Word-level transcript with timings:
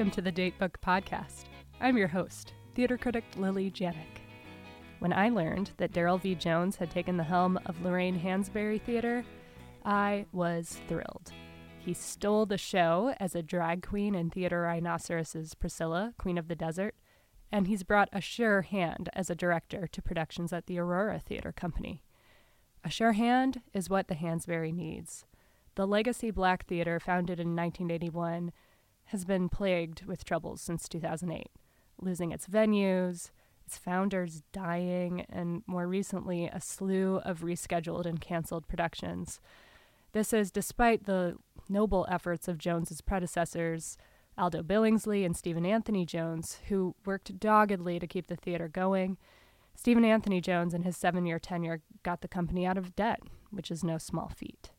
welcome 0.00 0.10
to 0.10 0.22
the 0.22 0.32
Datebook 0.32 0.76
Podcast. 0.82 1.44
I'm 1.78 1.98
your 1.98 2.08
host, 2.08 2.54
theater 2.74 2.96
critic 2.96 3.22
Lily 3.36 3.70
Janiak. 3.70 4.22
When 4.98 5.12
I 5.12 5.28
learned 5.28 5.72
that 5.76 5.92
Daryl 5.92 6.18
V. 6.18 6.34
Jones 6.36 6.76
had 6.76 6.90
taken 6.90 7.18
the 7.18 7.22
helm 7.22 7.60
of 7.66 7.82
Lorraine 7.82 8.18
Hansberry 8.18 8.80
Theater, 8.80 9.26
I 9.84 10.24
was 10.32 10.80
thrilled. 10.88 11.32
He 11.78 11.92
stole 11.92 12.46
the 12.46 12.56
show 12.56 13.14
as 13.20 13.34
a 13.34 13.42
drag 13.42 13.86
queen 13.86 14.14
in 14.14 14.30
Theater 14.30 14.62
Rhinoceros's 14.62 15.52
Priscilla, 15.52 16.14
Queen 16.16 16.38
of 16.38 16.48
the 16.48 16.56
Desert, 16.56 16.94
and 17.52 17.66
he's 17.66 17.82
brought 17.82 18.08
a 18.10 18.22
sure 18.22 18.62
hand 18.62 19.10
as 19.12 19.28
a 19.28 19.34
director 19.34 19.86
to 19.86 20.00
productions 20.00 20.50
at 20.50 20.64
the 20.64 20.78
Aurora 20.78 21.20
Theater 21.20 21.52
Company. 21.52 22.02
A 22.82 22.88
sure 22.88 23.12
hand 23.12 23.60
is 23.74 23.90
what 23.90 24.08
the 24.08 24.14
Hansberry 24.14 24.72
needs. 24.72 25.26
The 25.74 25.86
Legacy 25.86 26.30
Black 26.30 26.66
Theater, 26.66 26.98
founded 26.98 27.38
in 27.38 27.54
1981, 27.54 28.50
has 29.10 29.24
been 29.24 29.48
plagued 29.48 30.04
with 30.04 30.24
troubles 30.24 30.60
since 30.60 30.88
2008, 30.88 31.48
losing 32.00 32.30
its 32.30 32.46
venues, 32.46 33.30
its 33.66 33.76
founders 33.76 34.42
dying, 34.52 35.26
and 35.28 35.62
more 35.66 35.88
recently, 35.88 36.46
a 36.46 36.60
slew 36.60 37.16
of 37.24 37.40
rescheduled 37.40 38.06
and 38.06 38.20
canceled 38.20 38.68
productions. 38.68 39.40
This 40.12 40.32
is 40.32 40.52
despite 40.52 41.06
the 41.06 41.36
noble 41.68 42.06
efforts 42.08 42.46
of 42.46 42.58
Jones's 42.58 43.00
predecessors, 43.00 43.98
Aldo 44.38 44.62
Billingslea 44.62 45.26
and 45.26 45.36
Stephen 45.36 45.66
Anthony 45.66 46.06
Jones, 46.06 46.58
who 46.68 46.94
worked 47.04 47.40
doggedly 47.40 47.98
to 47.98 48.06
keep 48.06 48.28
the 48.28 48.36
theater 48.36 48.68
going. 48.68 49.18
Stephen 49.74 50.04
Anthony 50.04 50.40
Jones, 50.40 50.72
in 50.72 50.82
his 50.82 50.96
seven 50.96 51.26
year 51.26 51.40
tenure, 51.40 51.82
got 52.04 52.20
the 52.20 52.28
company 52.28 52.64
out 52.64 52.78
of 52.78 52.94
debt, 52.94 53.20
which 53.50 53.72
is 53.72 53.82
no 53.82 53.98
small 53.98 54.28
feat. 54.28 54.70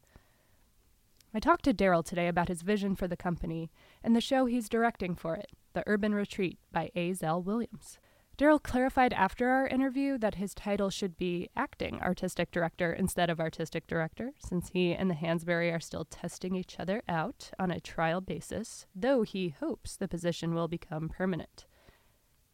I 1.33 1.39
talked 1.39 1.63
to 1.63 1.73
Daryl 1.73 2.03
today 2.03 2.27
about 2.27 2.49
his 2.49 2.61
vision 2.61 2.93
for 2.93 3.07
the 3.07 3.15
company 3.15 3.71
and 4.03 4.13
the 4.13 4.19
show 4.19 4.45
he's 4.45 4.67
directing 4.67 5.15
for 5.15 5.35
it, 5.35 5.51
The 5.73 5.83
Urban 5.88 6.13
Retreat 6.13 6.59
by 6.73 6.91
A. 6.93 7.13
Zell 7.13 7.41
Williams. 7.41 7.99
Daryl 8.38 8.61
clarified 8.61 9.13
after 9.13 9.47
our 9.47 9.65
interview 9.65 10.17
that 10.17 10.35
his 10.35 10.53
title 10.53 10.89
should 10.89 11.15
be 11.15 11.49
acting 11.55 12.01
artistic 12.01 12.51
director 12.51 12.91
instead 12.91 13.29
of 13.29 13.39
artistic 13.39 13.88
director, 13.88 14.31
since 14.39 14.71
he 14.73 14.93
and 14.93 15.09
the 15.09 15.15
Hansberry 15.15 15.73
are 15.73 15.79
still 15.79 16.03
testing 16.03 16.53
each 16.53 16.77
other 16.79 17.01
out 17.07 17.51
on 17.57 17.71
a 17.71 17.79
trial 17.79 18.19
basis, 18.19 18.85
though 18.93 19.21
he 19.21 19.49
hopes 19.59 19.95
the 19.95 20.09
position 20.09 20.53
will 20.53 20.67
become 20.67 21.07
permanent. 21.07 21.66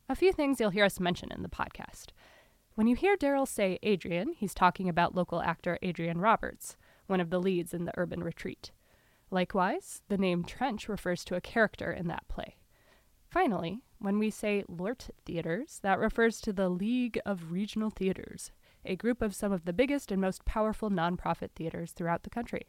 A 0.08 0.16
few 0.16 0.32
things 0.32 0.60
you'll 0.60 0.70
hear 0.70 0.86
us 0.86 1.00
mention 1.00 1.32
in 1.32 1.42
the 1.42 1.50
podcast. 1.50 2.08
When 2.76 2.86
you 2.86 2.96
hear 2.96 3.18
Daryl 3.18 3.48
say 3.48 3.80
Adrian, 3.82 4.34
he's 4.38 4.54
talking 4.54 4.88
about 4.88 5.16
local 5.16 5.42
actor 5.42 5.80
Adrian 5.82 6.20
Roberts 6.20 6.78
one 7.08 7.20
of 7.20 7.30
the 7.30 7.40
leads 7.40 7.74
in 7.74 7.86
the 7.86 7.94
urban 7.98 8.24
retreat. 8.24 8.72
Likewise, 9.32 10.02
the 10.08 10.18
name 10.18 10.44
Trench 10.44 10.88
refers 10.88 11.26
to 11.26 11.36
a 11.36 11.42
character 11.42 11.92
in 11.92 12.08
that 12.08 12.28
play. 12.28 12.56
Finally, 13.30 13.80
when 14.00 14.20
we 14.20 14.30
say 14.30 14.64
LORT 14.70 15.10
Theaters, 15.26 15.80
that 15.84 16.00
refers 16.00 16.40
to 16.42 16.54
the 16.54 16.70
League 16.70 17.20
of 17.26 17.52
Regional 17.52 17.90
Theaters, 17.90 18.52
a 18.86 18.96
group 18.96 19.22
of 19.22 19.36
some 19.36 19.52
of 19.52 19.66
the 19.66 19.74
biggest 19.74 20.12
and 20.12 20.22
most 20.22 20.46
powerful 20.46 20.90
nonprofit 20.90 21.50
theaters 21.56 21.92
throughout 21.92 22.24
the 22.24 22.30
country. 22.30 22.68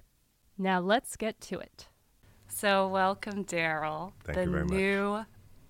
Now 0.56 0.80
let's 0.80 1.16
get 1.16 1.40
to 1.42 1.60
it. 1.60 1.88
So, 2.48 2.88
welcome, 2.88 3.44
Daryl, 3.44 4.12
Thank 4.24 4.36
the 4.38 4.44
you 4.44 4.50
very 4.50 4.64
much. 4.64 4.72
new 4.72 5.24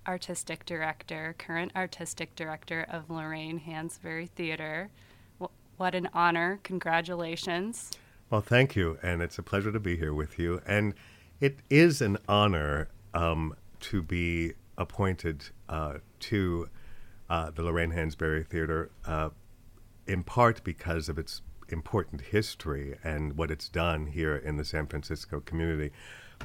artistic 0.07 0.65
director, 0.65 1.35
current 1.37 1.71
artistic 1.75 2.35
director 2.35 2.85
of 2.89 3.09
Lorraine 3.11 3.59
Hansberry 3.59 4.27
Theater. 4.29 4.89
Wh- 5.39 5.51
What 5.77 5.93
an 5.93 6.09
honor. 6.13 6.59
Congratulations. 6.63 7.91
Well, 8.29 8.41
thank 8.41 8.75
you, 8.75 8.99
and 9.01 9.23
it's 9.23 9.39
a 9.39 9.43
pleasure 9.43 9.71
to 9.71 9.79
be 9.79 9.97
here 9.97 10.13
with 10.13 10.37
you. 10.37 10.61
And 10.67 10.93
it 11.39 11.57
is 11.67 11.99
an 11.99 12.19
honor 12.27 12.89
um, 13.11 13.55
to 13.79 14.03
be 14.03 14.53
appointed 14.77 15.45
uh, 15.67 15.95
to 16.19 16.69
uh, 17.27 17.49
the 17.49 17.63
Lorraine 17.63 17.91
Hansberry 17.91 18.45
Theater, 18.45 18.91
uh, 19.07 19.29
in 20.05 20.21
part 20.21 20.63
because 20.63 21.09
of 21.09 21.17
its 21.17 21.41
important 21.69 22.21
history 22.21 22.99
and 23.03 23.35
what 23.35 23.49
it's 23.49 23.67
done 23.67 24.05
here 24.05 24.35
in 24.35 24.57
the 24.57 24.65
San 24.65 24.85
Francisco 24.85 25.39
community, 25.39 25.91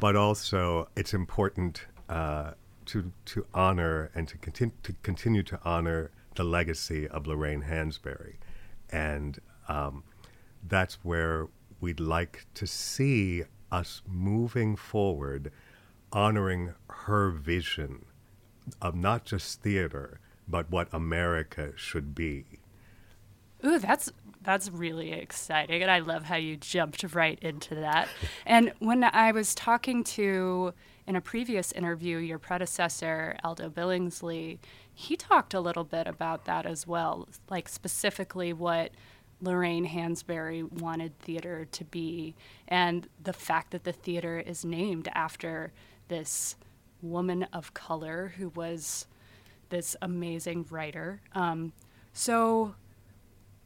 but 0.00 0.16
also 0.16 0.88
it's 0.96 1.12
important 1.12 1.82
uh, 2.08 2.52
to 2.86 3.12
to 3.26 3.44
honor 3.52 4.10
and 4.14 4.26
to 4.28 4.38
continue 4.38 4.74
to 4.84 4.94
continue 5.02 5.42
to 5.42 5.60
honor 5.66 6.10
the 6.36 6.44
legacy 6.44 7.06
of 7.08 7.26
Lorraine 7.26 7.64
Hansberry, 7.64 8.36
and 8.90 9.38
um, 9.68 10.02
that's 10.66 10.94
where 11.04 11.48
we'd 11.84 12.00
like 12.00 12.46
to 12.54 12.66
see 12.66 13.42
us 13.70 14.00
moving 14.08 14.74
forward, 14.74 15.52
honoring 16.10 16.72
her 16.88 17.28
vision 17.28 18.06
of 18.80 18.94
not 18.94 19.26
just 19.26 19.60
theater, 19.60 20.18
but 20.48 20.70
what 20.70 20.88
America 20.94 21.74
should 21.76 22.14
be. 22.14 22.46
Ooh, 23.66 23.78
that's 23.78 24.10
that's 24.40 24.70
really 24.70 25.12
exciting, 25.12 25.82
and 25.82 25.90
I 25.90 25.98
love 25.98 26.24
how 26.24 26.36
you 26.36 26.56
jumped 26.56 27.02
right 27.14 27.38
into 27.42 27.74
that. 27.74 28.08
and 28.46 28.72
when 28.78 29.04
I 29.04 29.32
was 29.32 29.54
talking 29.54 30.04
to 30.04 30.72
in 31.06 31.16
a 31.16 31.20
previous 31.20 31.70
interview 31.72 32.16
your 32.16 32.38
predecessor 32.38 33.36
Aldo 33.44 33.68
Billingslea, 33.68 34.58
he 34.94 35.16
talked 35.16 35.52
a 35.52 35.60
little 35.60 35.84
bit 35.84 36.06
about 36.06 36.46
that 36.46 36.64
as 36.64 36.86
well, 36.86 37.28
like 37.50 37.68
specifically 37.68 38.54
what 38.54 38.92
Lorraine 39.40 39.86
Hansberry 39.86 40.70
wanted 40.80 41.18
theater 41.18 41.66
to 41.72 41.84
be, 41.84 42.34
and 42.68 43.08
the 43.22 43.32
fact 43.32 43.72
that 43.72 43.84
the 43.84 43.92
theater 43.92 44.38
is 44.38 44.64
named 44.64 45.08
after 45.14 45.72
this 46.08 46.56
woman 47.02 47.42
of 47.52 47.74
color 47.74 48.32
who 48.36 48.48
was 48.50 49.06
this 49.68 49.96
amazing 50.00 50.66
writer. 50.70 51.20
Um, 51.32 51.72
so 52.12 52.74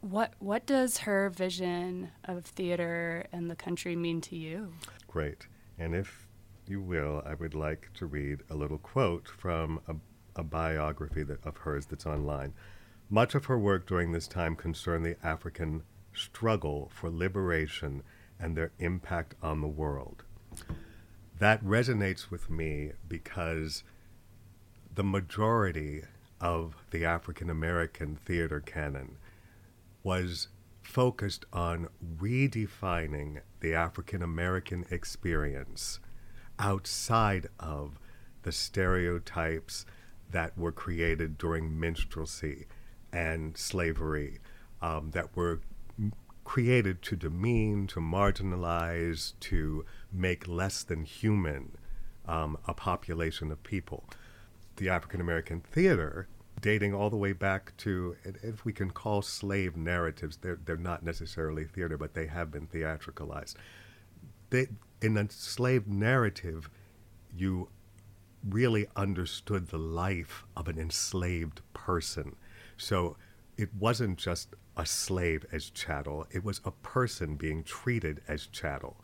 what 0.00 0.32
what 0.38 0.66
does 0.66 0.98
her 0.98 1.30
vision 1.30 2.10
of 2.24 2.44
theater 2.44 3.26
and 3.32 3.50
the 3.50 3.56
country 3.56 3.96
mean 3.96 4.20
to 4.22 4.36
you? 4.36 4.72
Great. 5.06 5.46
And 5.78 5.94
if 5.94 6.26
you 6.66 6.80
will, 6.80 7.22
I 7.24 7.34
would 7.34 7.54
like 7.54 7.90
to 7.94 8.06
read 8.06 8.40
a 8.50 8.54
little 8.54 8.78
quote 8.78 9.28
from 9.28 9.80
a, 9.88 9.94
a 10.40 10.44
biography 10.44 11.22
that, 11.24 11.44
of 11.44 11.56
hers 11.58 11.86
that's 11.86 12.06
online. 12.06 12.52
Much 13.10 13.34
of 13.34 13.46
her 13.46 13.58
work 13.58 13.86
during 13.86 14.12
this 14.12 14.28
time 14.28 14.54
concerned 14.54 15.04
the 15.04 15.16
African 15.26 15.82
struggle 16.12 16.90
for 16.92 17.08
liberation 17.08 18.02
and 18.38 18.54
their 18.54 18.70
impact 18.78 19.34
on 19.42 19.60
the 19.60 19.66
world. 19.66 20.24
That 21.38 21.64
resonates 21.64 22.30
with 22.30 22.50
me 22.50 22.92
because 23.08 23.82
the 24.94 25.04
majority 25.04 26.02
of 26.40 26.74
the 26.90 27.04
African 27.04 27.48
American 27.48 28.16
theater 28.16 28.60
canon 28.60 29.16
was 30.02 30.48
focused 30.82 31.44
on 31.52 31.88
redefining 32.18 33.40
the 33.60 33.74
African 33.74 34.22
American 34.22 34.84
experience 34.90 35.98
outside 36.58 37.48
of 37.58 37.98
the 38.42 38.52
stereotypes 38.52 39.86
that 40.30 40.56
were 40.58 40.72
created 40.72 41.38
during 41.38 41.78
minstrelsy 41.78 42.66
and 43.12 43.56
slavery 43.56 44.38
um, 44.82 45.10
that 45.12 45.34
were 45.36 45.60
created 46.44 47.02
to 47.02 47.16
demean, 47.16 47.86
to 47.86 48.00
marginalize, 48.00 49.34
to 49.40 49.84
make 50.12 50.48
less 50.48 50.82
than 50.82 51.04
human 51.04 51.76
um, 52.26 52.56
a 52.66 52.74
population 52.74 53.50
of 53.50 53.62
people. 53.62 54.04
The 54.76 54.88
African 54.88 55.20
American 55.20 55.60
theater, 55.60 56.28
dating 56.60 56.94
all 56.94 57.10
the 57.10 57.16
way 57.16 57.32
back 57.32 57.76
to, 57.78 58.16
if 58.42 58.64
we 58.64 58.72
can 58.72 58.90
call 58.90 59.22
slave 59.22 59.76
narratives, 59.76 60.38
they're, 60.38 60.58
they're 60.64 60.76
not 60.76 61.04
necessarily 61.04 61.64
theater, 61.64 61.98
but 61.98 62.14
they 62.14 62.26
have 62.26 62.50
been 62.50 62.66
theatricalized. 62.66 63.54
They, 64.50 64.68
in 65.02 65.16
a 65.16 65.30
slave 65.30 65.86
narrative, 65.86 66.70
you 67.36 67.68
really 68.48 68.86
understood 68.96 69.68
the 69.68 69.78
life 69.78 70.44
of 70.56 70.68
an 70.68 70.78
enslaved 70.78 71.60
person. 71.74 72.36
So 72.78 73.16
it 73.56 73.74
wasn't 73.74 74.18
just 74.18 74.54
a 74.76 74.86
slave 74.86 75.44
as 75.52 75.68
chattel, 75.68 76.26
it 76.30 76.44
was 76.44 76.60
a 76.64 76.70
person 76.70 77.34
being 77.34 77.64
treated 77.64 78.22
as 78.28 78.46
chattel. 78.46 78.96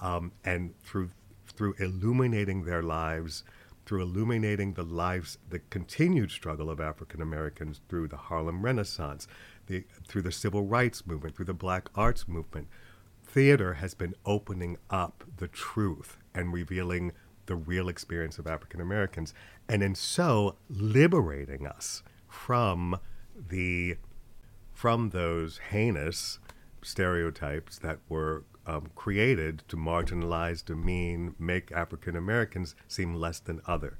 Um, 0.00 0.32
and 0.44 0.78
through, 0.80 1.10
through 1.46 1.74
illuminating 1.78 2.64
their 2.64 2.82
lives, 2.82 3.42
through 3.84 4.02
illuminating 4.02 4.74
the 4.74 4.84
lives, 4.84 5.38
the 5.48 5.58
continued 5.58 6.30
struggle 6.30 6.70
of 6.70 6.80
African 6.80 7.20
Americans 7.20 7.80
through 7.88 8.06
the 8.06 8.16
Harlem 8.16 8.62
Renaissance, 8.62 9.26
the, 9.66 9.84
through 10.06 10.22
the 10.22 10.32
civil 10.32 10.62
rights 10.62 11.04
movement, 11.06 11.34
through 11.34 11.46
the 11.46 11.52
black 11.52 11.88
arts 11.96 12.28
movement, 12.28 12.68
theater 13.26 13.74
has 13.74 13.94
been 13.94 14.14
opening 14.24 14.76
up 14.90 15.24
the 15.38 15.48
truth 15.48 16.16
and 16.34 16.52
revealing 16.52 17.12
the 17.46 17.56
real 17.56 17.88
experience 17.88 18.38
of 18.38 18.46
African 18.46 18.80
Americans, 18.80 19.34
and 19.68 19.82
in 19.82 19.96
so 19.96 20.54
liberating 20.68 21.66
us 21.66 22.04
from 22.30 22.98
the 23.36 23.96
from 24.72 25.10
those 25.10 25.58
heinous 25.70 26.38
stereotypes 26.82 27.78
that 27.78 27.98
were 28.08 28.44
um, 28.66 28.90
created 28.94 29.62
to 29.68 29.76
marginalize, 29.76 30.64
demean, 30.64 31.34
make 31.38 31.70
African 31.72 32.16
Americans 32.16 32.74
seem 32.88 33.14
less 33.14 33.40
than 33.40 33.60
other. 33.66 33.98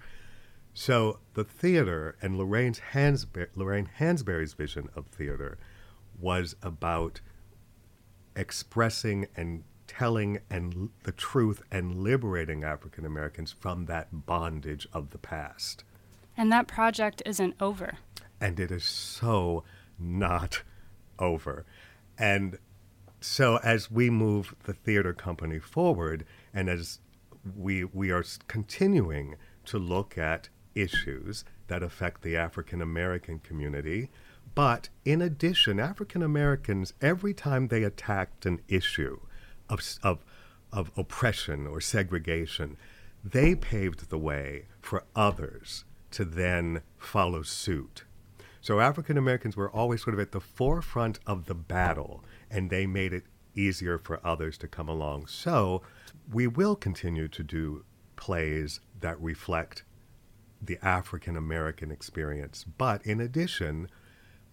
So 0.73 1.19
the 1.35 1.45
theater 1.45 2.17
and 2.23 2.39
Lorraine's 2.39 2.81
Lorraine 3.55 3.91
Hansberry's 3.99 4.55
vision 4.55 4.89
of 4.95 5.07
theater 5.07 5.59
was 6.19 6.55
about 6.63 7.21
expressing 8.37 9.27
and 9.37 9.65
telling 9.87 10.39
and 10.49 10.91
the 11.03 11.13
truth 11.13 11.63
and 11.71 11.97
liberating 11.97 12.63
African 12.63 13.05
Americans 13.05 13.51
from 13.51 13.87
that 13.87 14.25
bondage 14.25 14.87
of 14.93 15.11
the 15.11 15.19
past. 15.19 15.83
And 16.37 16.53
that 16.53 16.69
project 16.69 17.23
isn't 17.27 17.57
over. 17.61 17.99
And 18.41 18.59
it 18.59 18.71
is 18.71 18.85
so 18.85 19.65
not 19.99 20.63
over. 21.19 21.67
And 22.19 22.59
so 23.21 23.59
as 23.63 23.91
we 23.91 24.09
move 24.11 24.55
the 24.65 24.73
theater 24.73 25.13
company 25.13 25.59
forward 25.59 26.25
and 26.55 26.69
as 26.69 27.01
we 27.57 27.85
we 27.85 28.11
are 28.11 28.25
continuing 28.49 29.37
to 29.67 29.79
look 29.79 30.19
at 30.19 30.49
issues 30.75 31.45
that 31.69 31.83
affect 31.83 32.23
the 32.23 32.37
African 32.37 32.83
American 32.83 33.39
community, 33.39 34.11
but 34.55 34.89
in 35.05 35.23
addition, 35.23 35.79
African 35.79 36.23
Americans 36.23 36.95
every 37.01 37.35
time 37.35 37.69
they 37.69 37.83
attacked 37.83 38.47
an 38.47 38.61
issue 38.69 39.21
of 39.69 39.81
of 40.03 40.25
of 40.73 40.91
oppression 40.97 41.67
or 41.67 41.81
segregation, 41.81 42.77
they 43.25 43.55
paved 43.55 44.09
the 44.09 44.19
way 44.19 44.67
for 44.81 45.05
others 45.15 45.85
to 46.13 46.25
then 46.25 46.83
follow 46.97 47.43
suit. 47.43 48.05
So 48.61 48.81
African 48.81 49.17
Americans 49.17 49.57
were 49.57 49.71
always 49.71 50.03
sort 50.03 50.15
of 50.15 50.21
at 50.21 50.33
the 50.33 50.41
forefront 50.41 51.19
of 51.27 51.47
the 51.47 51.55
battle, 51.55 52.25
and 52.51 52.71
they 52.71 52.87
made 52.87 53.13
it 53.13 53.25
easier 53.55 53.99
for 53.99 54.25
others 54.25 54.59
to 54.59 54.69
come 54.69 54.89
along. 54.89 55.27
So 55.27 55.83
we 56.31 56.47
will 56.47 56.77
continue 56.77 57.29
to 57.29 57.43
do 57.43 57.85
plays 58.17 58.81
that 59.01 59.21
reflect 59.21 59.85
the 60.61 60.79
African 60.83 61.37
American 61.37 61.91
experience. 61.91 62.65
But 62.65 63.05
in 63.07 63.21
addition, 63.21 63.89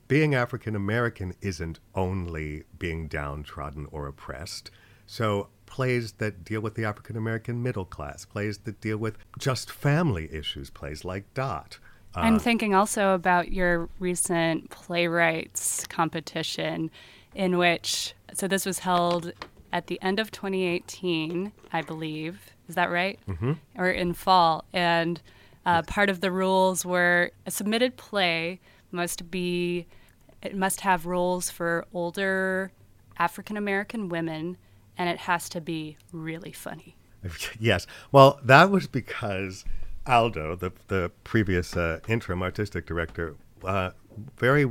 being 0.07 0.33
African 0.33 0.75
American 0.75 1.33
isn't 1.41 1.79
only 1.93 2.63
being 2.79 3.07
downtrodden 3.07 3.87
or 3.91 4.07
oppressed. 4.07 4.71
So, 5.05 5.49
plays 5.65 6.13
that 6.13 6.45
deal 6.45 6.61
with 6.61 6.75
the 6.75 6.85
African 6.85 7.17
American 7.17 7.61
middle 7.61 7.85
class, 7.85 8.23
plays 8.25 8.59
that 8.59 8.79
deal 8.79 8.97
with 8.97 9.17
just 9.37 9.69
family 9.69 10.29
issues, 10.33 10.69
plays 10.69 11.03
like 11.03 11.33
Dot. 11.33 11.77
Uh, 12.15 12.21
I'm 12.21 12.39
thinking 12.39 12.73
also 12.73 13.13
about 13.13 13.51
your 13.51 13.89
recent 13.99 14.69
playwrights 14.69 15.85
competition, 15.87 16.89
in 17.35 17.57
which, 17.57 18.13
so 18.33 18.47
this 18.47 18.65
was 18.65 18.79
held 18.79 19.33
at 19.71 19.87
the 19.87 20.01
end 20.01 20.19
of 20.19 20.31
2018, 20.31 21.51
I 21.71 21.81
believe. 21.81 22.51
Is 22.67 22.75
that 22.75 22.89
right? 22.89 23.19
Mm-hmm. 23.27 23.53
Or 23.77 23.89
in 23.89 24.13
fall. 24.13 24.65
And 24.73 25.21
uh, 25.65 25.83
part 25.83 26.09
of 26.09 26.21
the 26.21 26.31
rules 26.31 26.85
were 26.85 27.31
a 27.45 27.51
submitted 27.51 27.97
play 27.97 28.59
must 28.91 29.29
be, 29.29 29.85
it 30.41 30.55
must 30.55 30.81
have 30.81 31.05
roles 31.05 31.49
for 31.49 31.85
older 31.93 32.71
African 33.19 33.57
American 33.57 34.09
women, 34.09 34.57
and 34.97 35.09
it 35.09 35.19
has 35.19 35.49
to 35.49 35.61
be 35.61 35.97
really 36.11 36.51
funny. 36.51 36.95
yes. 37.59 37.87
Well, 38.11 38.39
that 38.43 38.69
was 38.69 38.87
because 38.87 39.65
Aldo, 40.07 40.55
the, 40.55 40.71
the 40.87 41.11
previous 41.23 41.75
uh, 41.75 41.99
interim 42.07 42.41
artistic 42.41 42.85
director, 42.85 43.35
uh, 43.63 43.91
very 44.37 44.69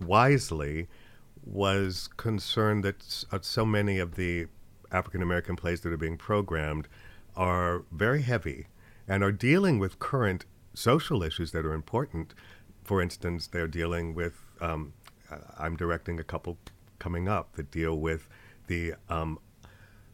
wisely 0.00 0.86
was 1.44 2.08
concerned 2.16 2.84
that 2.84 3.24
uh, 3.32 3.38
so 3.40 3.64
many 3.64 3.98
of 3.98 4.14
the 4.14 4.46
African 4.92 5.22
American 5.22 5.56
plays 5.56 5.80
that 5.80 5.92
are 5.92 5.96
being 5.96 6.16
programmed 6.16 6.88
are 7.36 7.84
very 7.92 8.22
heavy 8.22 8.66
and 9.08 9.22
are 9.22 9.32
dealing 9.32 9.78
with 9.78 9.98
current 9.98 10.46
social 10.74 11.22
issues 11.22 11.52
that 11.52 11.64
are 11.64 11.72
important. 11.72 12.34
For 12.84 13.02
instance, 13.02 13.46
they're 13.48 13.68
dealing 13.68 14.14
with, 14.14 14.34
um, 14.60 14.92
uh, 15.30 15.38
I'm 15.58 15.76
directing 15.76 16.20
a 16.20 16.24
couple 16.24 16.58
coming 16.98 17.28
up 17.28 17.54
that 17.56 17.70
deal 17.70 17.98
with 17.98 18.28
the 18.68 18.94
um, 19.08 19.38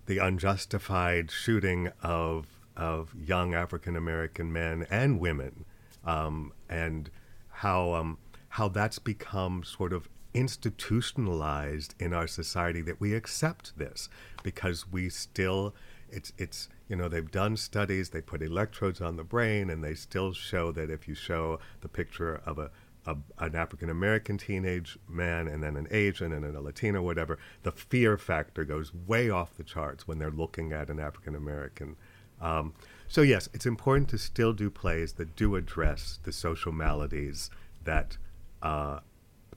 the 0.06 0.18
unjustified 0.18 1.30
shooting 1.30 1.90
of 2.02 2.46
of 2.76 3.14
young 3.14 3.54
African 3.54 3.96
American 3.96 4.52
men 4.52 4.86
and 4.90 5.20
women, 5.20 5.64
um, 6.04 6.52
and 6.68 7.10
how 7.48 7.94
um, 7.94 8.18
how 8.50 8.68
that's 8.68 8.98
become 8.98 9.64
sort 9.64 9.92
of 9.92 10.08
institutionalized 10.34 11.94
in 11.98 12.12
our 12.12 12.26
society 12.26 12.80
that 12.82 13.00
we 13.00 13.14
accept 13.14 13.76
this 13.76 14.08
because 14.42 14.90
we 14.90 15.08
still 15.08 15.74
it's 16.10 16.32
it's 16.38 16.68
you 16.88 16.96
know 16.96 17.08
they've 17.08 17.30
done 17.30 17.56
studies 17.56 18.10
they 18.10 18.20
put 18.20 18.42
electrodes 18.42 19.00
on 19.00 19.16
the 19.16 19.24
brain 19.24 19.70
and 19.70 19.82
they 19.82 19.94
still 19.94 20.32
show 20.32 20.72
that 20.72 20.90
if 20.90 21.06
you 21.06 21.14
show 21.14 21.58
the 21.80 21.88
picture 21.88 22.40
of 22.46 22.58
a, 22.58 22.70
a 23.06 23.16
an 23.38 23.54
African 23.54 23.90
American 23.90 24.38
teenage 24.38 24.98
man 25.08 25.48
and 25.48 25.62
then 25.62 25.76
an 25.76 25.88
Asian 25.90 26.32
and 26.32 26.44
then 26.44 26.54
a 26.54 26.60
Latino 26.60 27.02
whatever 27.02 27.38
the 27.62 27.72
fear 27.72 28.16
factor 28.16 28.64
goes 28.64 28.92
way 28.94 29.28
off 29.28 29.54
the 29.56 29.64
charts 29.64 30.06
when 30.06 30.18
they're 30.18 30.30
looking 30.30 30.72
at 30.72 30.88
an 30.88 31.00
African 31.00 31.34
American 31.34 31.96
um, 32.42 32.74
so 33.08 33.22
yes 33.22 33.48
it's 33.54 33.66
important 33.66 34.08
to 34.08 34.18
still 34.18 34.52
do 34.52 34.68
plays 34.68 35.14
that 35.14 35.34
do 35.36 35.56
address 35.56 36.18
the 36.24 36.32
social 36.32 36.72
maladies 36.72 37.50
that 37.84 38.18
uh, 38.62 39.00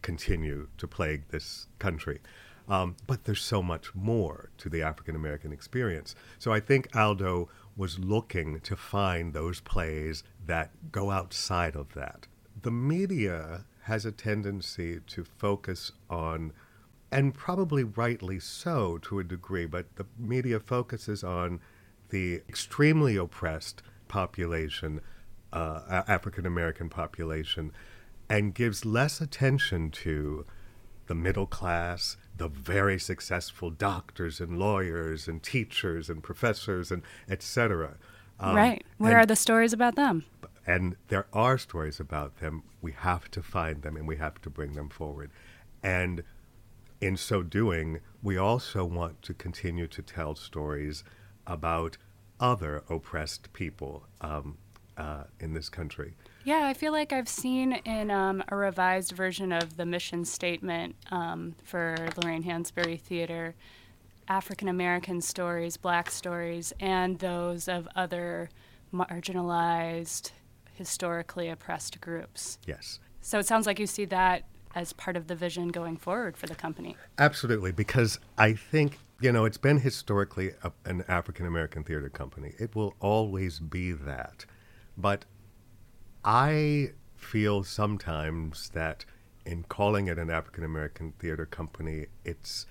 continue 0.06 0.68
to 0.78 0.88
plague 0.88 1.24
this 1.30 1.68
country. 1.80 2.20
Um, 2.68 2.96
but 3.08 3.26
there's 3.26 3.42
so 3.42 3.64
much 3.64 3.94
more 3.96 4.50
to 4.60 4.70
the 4.70 4.84
African 4.84 5.16
American 5.16 5.52
experience. 5.52 6.16
So 6.38 6.54
I 6.54 6.60
think 6.60 6.96
Aldo 6.96 7.50
was 7.76 7.98
looking 7.98 8.60
to 8.62 8.76
find 8.76 9.34
those 9.34 9.62
plays 9.62 10.24
that 10.46 10.70
go 10.92 11.10
outside 11.10 11.76
of 11.76 11.94
that. 11.94 12.28
The 12.62 12.72
media 12.72 13.66
has 13.84 14.06
a 14.06 14.12
tendency 14.12 15.00
to 15.08 15.24
focus 15.24 15.92
on, 16.10 16.54
and 17.12 17.34
probably 17.34 17.84
rightly 17.84 18.40
so 18.40 18.98
to 19.00 19.20
a 19.20 19.24
degree, 19.24 19.66
but 19.66 19.96
the 19.96 20.06
media 20.18 20.60
focuses 20.60 21.24
on 21.24 21.60
the 22.16 22.42
extremely 22.48 23.18
oppressed 23.18 23.82
population, 24.08 25.02
uh, 25.52 26.04
African 26.08 26.46
American 26.46 26.88
population, 26.88 27.74
and 28.30 28.56
gives 28.56 28.86
less 28.86 29.20
attention 29.20 29.92
to 29.92 30.46
the 31.08 31.14
middle 31.14 31.46
class, 31.46 32.16
the 32.38 32.48
very 32.48 32.98
successful 32.98 33.70
doctors 33.70 34.40
and 34.40 34.58
lawyers 34.58 35.28
and 35.28 35.44
teachers 35.44 36.10
and 36.10 36.24
professors 36.24 36.90
and 36.90 37.02
etc. 37.30 37.98
Um, 38.40 38.56
right. 38.56 38.82
Where 38.98 39.12
and- 39.12 39.20
are 39.24 39.26
the 39.26 39.36
stories 39.36 39.74
about 39.74 39.96
them? 39.96 40.24
and 40.66 40.96
there 41.10 41.28
are 41.34 41.58
stories 41.58 42.00
about 42.00 42.40
them. 42.40 42.64
We 42.82 42.94
have 42.94 43.30
to 43.32 43.44
find 43.44 43.82
them 43.84 43.98
and 43.98 44.08
we 44.08 44.16
have 44.16 44.42
to 44.44 44.50
bring 44.50 44.72
them 44.74 44.90
forward. 44.90 45.30
And 45.84 46.24
in 47.02 47.18
so 47.18 47.44
doing, 47.44 48.00
we 48.24 48.36
also 48.38 48.86
want 48.86 49.22
to 49.24 49.34
continue 49.34 49.88
to 49.88 50.02
tell 50.02 50.34
stories 50.34 51.04
about 51.46 51.98
other 52.40 52.84
oppressed 52.90 53.52
people 53.54 54.06
um, 54.22 54.58
uh, 54.98 55.24
in 55.40 55.54
this 55.54 55.70
country. 55.70 56.14
Yeah, 56.44 56.68
I 56.68 56.74
feel 56.74 56.92
like 56.92 57.12
I've 57.12 57.30
seen 57.30 57.74
in 57.86 58.12
um, 58.12 58.44
a 58.50 58.56
revised 58.56 59.12
version 59.14 59.52
of 59.52 59.78
the 59.78 59.86
mission 59.86 60.26
statement 60.26 60.96
um, 61.12 61.56
for 61.64 61.96
Lorraine 62.22 62.44
Hansberry 62.44 63.00
Theater 63.00 63.56
African 64.28 64.68
American 64.68 65.22
stories, 65.22 65.78
black 65.78 66.10
stories, 66.10 66.74
and 66.80 67.20
those 67.20 67.68
of 67.68 67.88
other 67.96 68.50
marginalized, 68.94 70.32
historically 70.74 71.50
oppressed 71.50 72.02
groups. 72.02 72.58
Yes. 72.66 73.00
So 73.22 73.40
it 73.40 73.46
sounds 73.46 73.66
like 73.66 73.80
you 73.80 73.88
see 73.88 74.06
that 74.06 74.44
as 74.74 74.94
part 74.94 75.16
of 75.16 75.28
the 75.28 75.36
vision 75.36 75.70
going 75.70 75.98
forward 75.98 76.36
for 76.36 76.48
the 76.48 76.56
company. 76.56 76.98
Absolutely, 77.18 77.72
because 77.72 78.20
I 78.38 78.54
think, 78.54 79.00
you 79.22 79.32
know, 79.32 79.46
it's 79.46 79.58
been 79.58 79.80
historically 79.80 80.52
a, 80.64 80.72
an 80.86 81.04
African 81.08 81.46
American 81.46 81.84
theater 81.84 82.10
company. 82.10 82.54
It 82.60 82.76
will 82.76 82.96
always 83.00 83.60
be 83.60 83.92
that. 83.92 84.46
But 84.98 85.26
I 86.24 86.92
feel 87.16 87.64
sometimes 87.64 88.70
that 88.70 89.06
in 89.46 89.64
calling 89.64 90.08
it 90.08 90.18
an 90.18 90.30
African 90.30 90.64
American 90.64 91.14
theater 91.20 91.46
company, 91.46 92.08
it's 92.24 92.66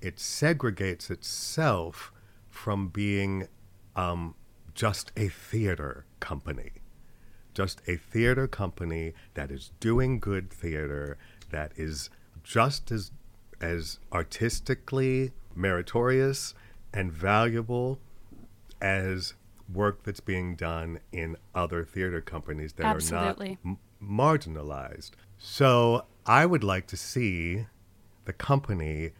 it 0.00 0.16
segregates 0.16 1.10
itself 1.10 2.12
from 2.48 2.88
being 2.88 3.48
um, 3.96 4.34
just 4.74 5.10
a 5.16 5.28
theater 5.28 6.04
company 6.20 6.72
just 7.54 7.80
a 7.86 7.96
theater 7.96 8.46
company 8.46 9.14
that 9.34 9.50
is 9.50 9.70
doing 9.80 10.18
good 10.18 10.50
theater 10.50 11.16
that 11.50 11.72
is 11.76 12.10
just 12.42 12.90
as 12.90 13.12
as 13.60 14.00
artistically 14.12 15.32
meritorious 15.56 16.54
and 16.92 17.12
valuable 17.12 17.98
as 18.80 19.34
work 19.72 20.02
that's 20.04 20.20
being 20.20 20.54
done 20.56 20.98
in 21.12 21.36
other 21.54 21.84
theater 21.84 22.20
companies 22.20 22.74
that 22.74 22.84
Absolutely. 22.86 23.58
are 23.64 23.68
not 23.68 23.78
m- 24.02 24.18
marginalized. 24.18 25.12
So 25.38 26.04
I 26.26 26.44
would 26.46 26.62
like 26.64 26.86
to 26.88 26.96
see 26.96 27.66
the 28.24 28.32
company 28.32 29.10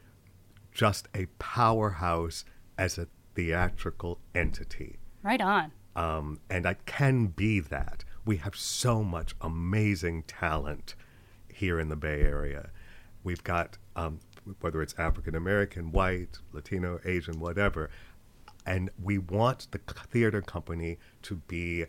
just 0.73 1.09
a 1.15 1.27
powerhouse 1.39 2.45
as 2.77 2.99
a 2.99 3.07
theatrical 3.35 4.19
entity 4.35 4.99
Right 5.23 5.41
on. 5.41 5.73
um, 5.97 6.41
and 6.51 6.67
I 6.67 6.75
can 6.87 7.27
be 7.29 7.61
that 7.61 8.05
we 8.27 8.37
have 8.39 8.57
so 8.57 9.03
much 9.03 9.35
amazing 9.41 10.23
talent 10.25 10.95
here 11.53 11.79
in 11.79 11.89
the 11.89 11.97
Bay 11.97 12.23
Area. 12.23 12.71
We've 13.23 13.43
got 13.45 13.79
um, 13.97 14.21
whether 14.61 14.83
it's 14.83 14.95
African 14.99 15.35
American, 15.35 15.93
white, 15.93 16.39
Latino, 16.53 17.01
Asian, 17.05 17.41
whatever, 17.41 17.91
and 18.67 18.91
we 19.03 19.19
want 19.19 19.69
the 19.71 19.79
theater 19.79 20.41
company 20.41 20.99
to 21.23 21.37
be 21.37 21.87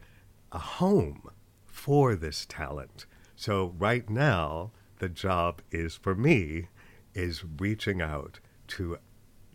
a 0.52 0.60
home 0.60 1.30
for 1.66 2.16
this 2.16 2.46
talent. 2.46 3.06
So 3.36 3.74
right 3.78 4.10
now, 4.10 4.72
the 5.00 5.10
job 5.10 5.62
is 5.72 5.96
for 5.96 6.16
me 6.16 6.70
is 7.14 7.44
reaching 7.60 8.02
out 8.02 8.40
to 8.68 8.98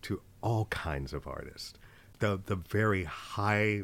to 0.03 0.23
all 0.43 0.65
kinds 0.67 1.13
of 1.13 1.27
artists, 1.27 1.75
the 2.19 2.41
the 2.45 2.57
very 2.57 3.05
high 3.05 3.83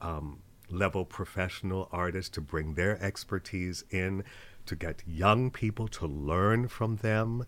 um, 0.00 0.40
level 0.70 1.04
professional 1.04 1.88
artists 1.92 2.30
to 2.30 2.40
bring 2.40 2.74
their 2.74 3.02
expertise 3.02 3.84
in, 3.90 4.24
to 4.66 4.76
get 4.76 5.02
young 5.06 5.50
people 5.50 5.88
to 5.88 6.06
learn 6.06 6.68
from 6.68 6.96
them, 6.96 7.44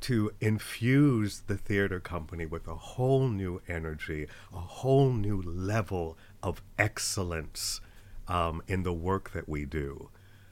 to 0.00 0.32
infuse 0.40 1.40
the 1.46 1.56
theater 1.56 2.00
company 2.00 2.46
with 2.46 2.66
a 2.66 2.74
whole 2.74 3.28
new 3.28 3.60
energy, 3.68 4.26
a 4.52 4.60
whole 4.60 5.12
new 5.12 5.42
level 5.42 6.16
of 6.42 6.62
excellence 6.78 7.80
um, 8.28 8.62
in 8.66 8.82
the 8.82 8.92
work 8.92 9.32
that 9.32 9.48
we 9.48 9.64
do. 9.64 10.08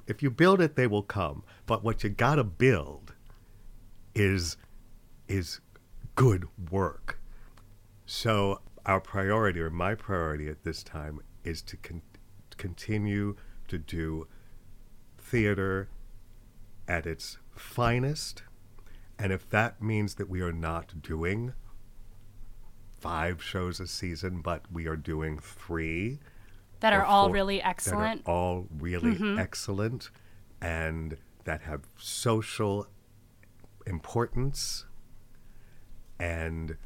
If 0.07 0.23
you 0.23 0.31
build 0.31 0.61
it, 0.61 0.75
they 0.75 0.87
will 0.87 1.03
come. 1.03 1.45
But 1.67 1.85
what 1.85 2.03
you 2.03 2.11
gotta 2.11 2.45
build 2.45 3.15
is 4.15 4.57
is 5.29 5.61
good 6.15 6.49
work. 6.71 7.21
So 8.07 8.61
our 8.87 9.01
priority, 9.01 9.61
or 9.61 9.71
my 9.71 9.95
priority 9.95 10.49
at 10.49 10.65
this 10.65 10.83
time, 10.83 11.21
is 11.45 11.61
to 11.63 11.77
con- 11.77 12.03
continue 12.57 13.37
to 13.69 13.79
do 13.79 14.27
theater 15.19 15.89
at 16.89 17.07
its 17.07 17.37
finest. 17.55 18.43
And 19.19 19.33
if 19.33 19.49
that 19.51 19.83
means 19.83 20.15
that 20.15 20.29
we 20.29 20.41
are 20.41 20.53
not 20.53 21.03
doing 21.03 21.55
five 23.01 23.43
shows 23.43 23.81
a 23.81 23.87
season, 23.87 24.41
but 24.41 24.63
we 24.73 24.87
are 24.87 24.97
doing 24.97 25.39
three 25.39 26.19
that 26.81 26.93
are 26.93 27.05
all 27.05 27.27
four 27.27 27.35
really 27.35 27.63
excellent. 27.63 28.25
That 28.25 28.31
are 28.31 28.35
all 28.35 28.67
really 28.79 29.15
mm-hmm. 29.15 29.39
excellent 29.39 30.11
and 30.61 31.17
that 31.45 31.63
have 31.63 31.83
social 31.97 32.87
importance 33.87 34.85
and 36.19 36.77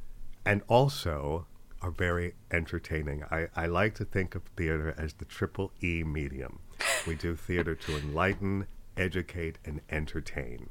and 0.44 0.62
also 0.68 1.46
are 1.80 1.90
very 1.90 2.34
entertaining. 2.50 3.24
I, 3.30 3.48
I 3.56 3.66
like 3.66 3.94
to 3.96 4.04
think 4.04 4.34
of 4.34 4.42
theater 4.56 4.94
as 4.96 5.14
the 5.14 5.24
triple 5.24 5.72
E 5.82 6.04
medium. 6.04 6.60
We 7.06 7.16
do 7.16 7.34
theater 7.34 7.74
to 7.74 7.96
enlighten, 7.96 8.66
educate, 8.96 9.58
and 9.64 9.80
entertain. 9.90 10.70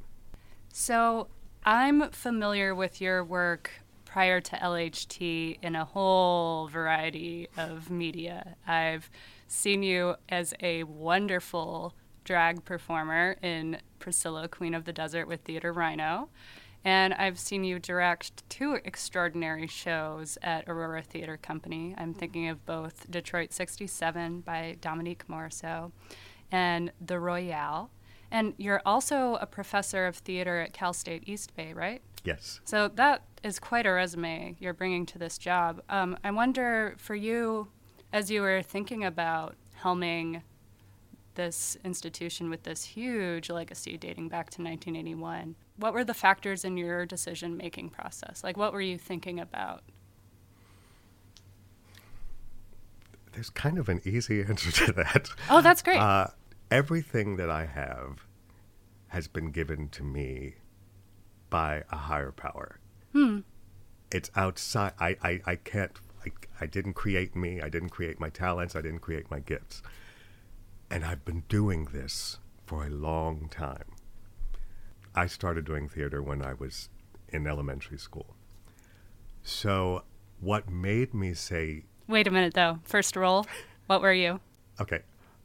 So 0.71 1.27
I'm 1.63 2.09
familiar 2.09 2.73
with 2.73 3.01
your 3.01 3.23
work 3.23 3.69
prior 4.03 4.41
to 4.41 4.55
LHT 4.55 5.59
in 5.61 5.75
a 5.75 5.85
whole 5.85 6.67
variety 6.67 7.49
of 7.55 7.91
media. 7.91 8.55
I've 8.67 9.11
seen 9.47 9.83
you 9.83 10.15
as 10.27 10.55
a 10.59 10.83
wonderful 10.85 11.93
drag 12.23 12.65
performer 12.65 13.35
in 13.43 13.77
Priscilla, 13.99 14.47
Queen 14.47 14.73
of 14.73 14.85
the 14.85 14.91
Desert 14.91 15.27
with 15.27 15.41
Theater 15.41 15.71
Rhino. 15.71 16.29
And 16.83 17.13
I've 17.13 17.37
seen 17.37 17.63
you 17.63 17.77
direct 17.77 18.49
two 18.49 18.79
extraordinary 18.83 19.67
shows 19.67 20.39
at 20.41 20.67
Aurora 20.67 21.03
Theater 21.03 21.37
Company. 21.37 21.93
I'm 21.95 22.15
thinking 22.15 22.47
of 22.47 22.65
both 22.65 23.09
Detroit 23.11 23.53
67 23.53 24.41
by 24.41 24.77
Dominique 24.81 25.27
Morisseau 25.27 25.91
and 26.51 26.91
The 26.99 27.19
Royale. 27.19 27.91
And 28.31 28.53
you're 28.57 28.81
also 28.85 29.35
a 29.35 29.45
professor 29.45 30.07
of 30.07 30.15
theater 30.15 30.61
at 30.61 30.71
Cal 30.71 30.93
State 30.93 31.23
East 31.25 31.53
Bay, 31.55 31.73
right? 31.73 32.01
Yes. 32.23 32.61
So 32.63 32.87
that 32.95 33.23
is 33.43 33.59
quite 33.59 33.85
a 33.85 33.91
resume 33.91 34.55
you're 34.59 34.73
bringing 34.73 35.05
to 35.07 35.17
this 35.17 35.37
job. 35.37 35.81
Um, 35.89 36.17
I 36.23 36.31
wonder 36.31 36.95
for 36.97 37.15
you, 37.15 37.67
as 38.13 38.31
you 38.31 38.41
were 38.41 38.61
thinking 38.61 39.03
about 39.03 39.55
helming 39.83 40.43
this 41.35 41.77
institution 41.83 42.49
with 42.49 42.63
this 42.63 42.83
huge 42.83 43.49
legacy 43.49 43.97
dating 43.97 44.29
back 44.29 44.49
to 44.51 44.61
1981, 44.61 45.55
what 45.77 45.93
were 45.93 46.03
the 46.03 46.13
factors 46.13 46.63
in 46.63 46.77
your 46.77 47.05
decision 47.05 47.57
making 47.57 47.89
process? 47.89 48.43
Like, 48.43 48.57
what 48.57 48.73
were 48.73 48.81
you 48.81 48.97
thinking 48.97 49.39
about? 49.39 49.81
There's 53.33 53.49
kind 53.49 53.77
of 53.77 53.89
an 53.89 54.01
easy 54.05 54.41
answer 54.47 54.71
to 54.85 54.91
that. 54.93 55.29
Oh, 55.49 55.61
that's 55.61 55.81
great. 55.81 55.99
Uh, 55.99 56.27
everything 56.71 57.35
that 57.35 57.49
I 57.49 57.65
have 57.65 58.25
has 59.09 59.27
been 59.27 59.51
given 59.51 59.89
to 59.89 60.03
me 60.03 60.55
by 61.49 61.83
a 61.91 61.97
higher 61.97 62.31
power. 62.31 62.79
Hmm. 63.11 63.39
It's 64.09 64.31
outside. 64.35 64.93
I, 64.99 65.17
I, 65.21 65.41
I 65.45 65.55
can't. 65.57 65.91
I, 66.25 66.31
I 66.61 66.65
didn't 66.65 66.93
create 66.93 67.35
me. 67.35 67.61
I 67.61 67.69
didn't 67.69 67.89
create 67.89 68.19
my 68.19 68.29
talents. 68.29 68.75
I 68.75 68.81
didn't 68.81 68.99
create 68.99 69.29
my 69.29 69.39
gifts. 69.39 69.83
And 70.89 71.03
I've 71.03 71.25
been 71.25 71.43
doing 71.49 71.89
this 71.91 72.39
for 72.65 72.85
a 72.85 72.89
long 72.89 73.49
time. 73.49 73.95
I 75.13 75.27
started 75.27 75.65
doing 75.65 75.89
theater 75.89 76.21
when 76.21 76.41
I 76.41 76.53
was 76.53 76.89
in 77.29 77.47
elementary 77.47 77.97
school. 77.97 78.35
So, 79.43 80.03
what 80.39 80.69
made 80.69 81.13
me 81.13 81.33
say, 81.33 81.83
Wait 82.07 82.27
a 82.27 82.31
minute, 82.31 82.53
though. 82.53 82.79
First 82.83 83.15
role, 83.15 83.45
what 83.87 84.01
were 84.01 84.13
you? 84.13 84.39
okay, 84.79 85.01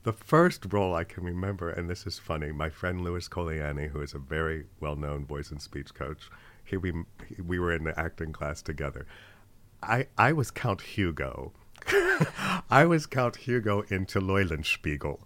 the 0.07 0.13
first 0.13 0.73
role 0.73 0.95
I 0.95 1.03
can 1.03 1.25
remember, 1.25 1.69
and 1.69 1.91
this 1.91 2.07
is 2.07 2.17
funny, 2.17 2.53
my 2.53 2.71
friend 2.71 3.03
Louis 3.03 3.29
Coliani, 3.29 3.89
who 3.89 4.01
is 4.01 4.15
a 4.15 4.21
very 4.21 4.67
well 4.79 4.95
known 4.95 5.27
voice 5.27 5.51
and 5.51 5.61
speech 5.61 5.93
coach, 5.95 6.31
he, 6.65 6.77
we, 6.77 6.93
he, 7.27 7.43
we 7.43 7.59
were 7.59 7.73
in 7.73 7.83
the 7.83 7.99
acting 7.99 8.33
class 8.33 8.63
together. 8.63 9.05
I, 9.83 10.07
I 10.17 10.33
was 10.33 10.53
Count 10.53 10.81
Hugo. 10.81 11.53
I 12.71 12.87
was 12.87 13.07
Count 13.07 13.35
Hugo 13.35 13.83
in 13.89 14.07
Till 14.07 14.23
Eulenspiegel. 14.23 15.19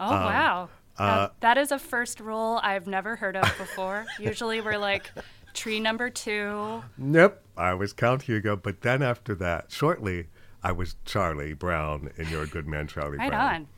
Oh, 0.00 0.04
um, 0.04 0.10
wow. 0.10 0.68
Now, 0.98 1.04
uh, 1.04 1.28
that 1.38 1.56
is 1.56 1.70
a 1.70 1.78
first 1.78 2.18
role 2.18 2.58
I've 2.60 2.88
never 2.88 3.14
heard 3.14 3.36
of 3.36 3.44
before. 3.56 4.04
Usually 4.18 4.60
we're 4.60 4.78
like 4.78 5.12
tree 5.52 5.78
number 5.78 6.10
two. 6.10 6.82
Nope, 6.98 7.40
I 7.56 7.74
was 7.74 7.92
Count 7.92 8.22
Hugo, 8.22 8.56
but 8.56 8.80
then 8.80 9.00
after 9.00 9.36
that, 9.36 9.70
shortly, 9.70 10.26
I 10.60 10.72
was 10.72 10.96
Charlie 11.04 11.52
Brown 11.52 12.10
in 12.16 12.28
Your 12.30 12.46
Good 12.46 12.66
Man, 12.66 12.88
Charlie 12.88 13.18
Right 13.18 13.28
Brown. 13.28 13.40
Right 13.40 13.54
on. 13.54 13.68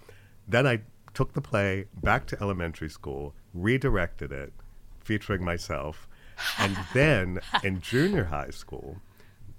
Then 0.48 0.66
I 0.66 0.80
took 1.14 1.32
the 1.32 1.40
play 1.40 1.86
back 2.02 2.26
to 2.26 2.40
elementary 2.40 2.90
school, 2.90 3.34
redirected 3.54 4.32
it, 4.32 4.52
featuring 5.02 5.44
myself, 5.44 6.08
and 6.58 6.76
then 6.94 7.40
in 7.64 7.80
junior 7.80 8.24
high 8.24 8.50
school, 8.50 9.00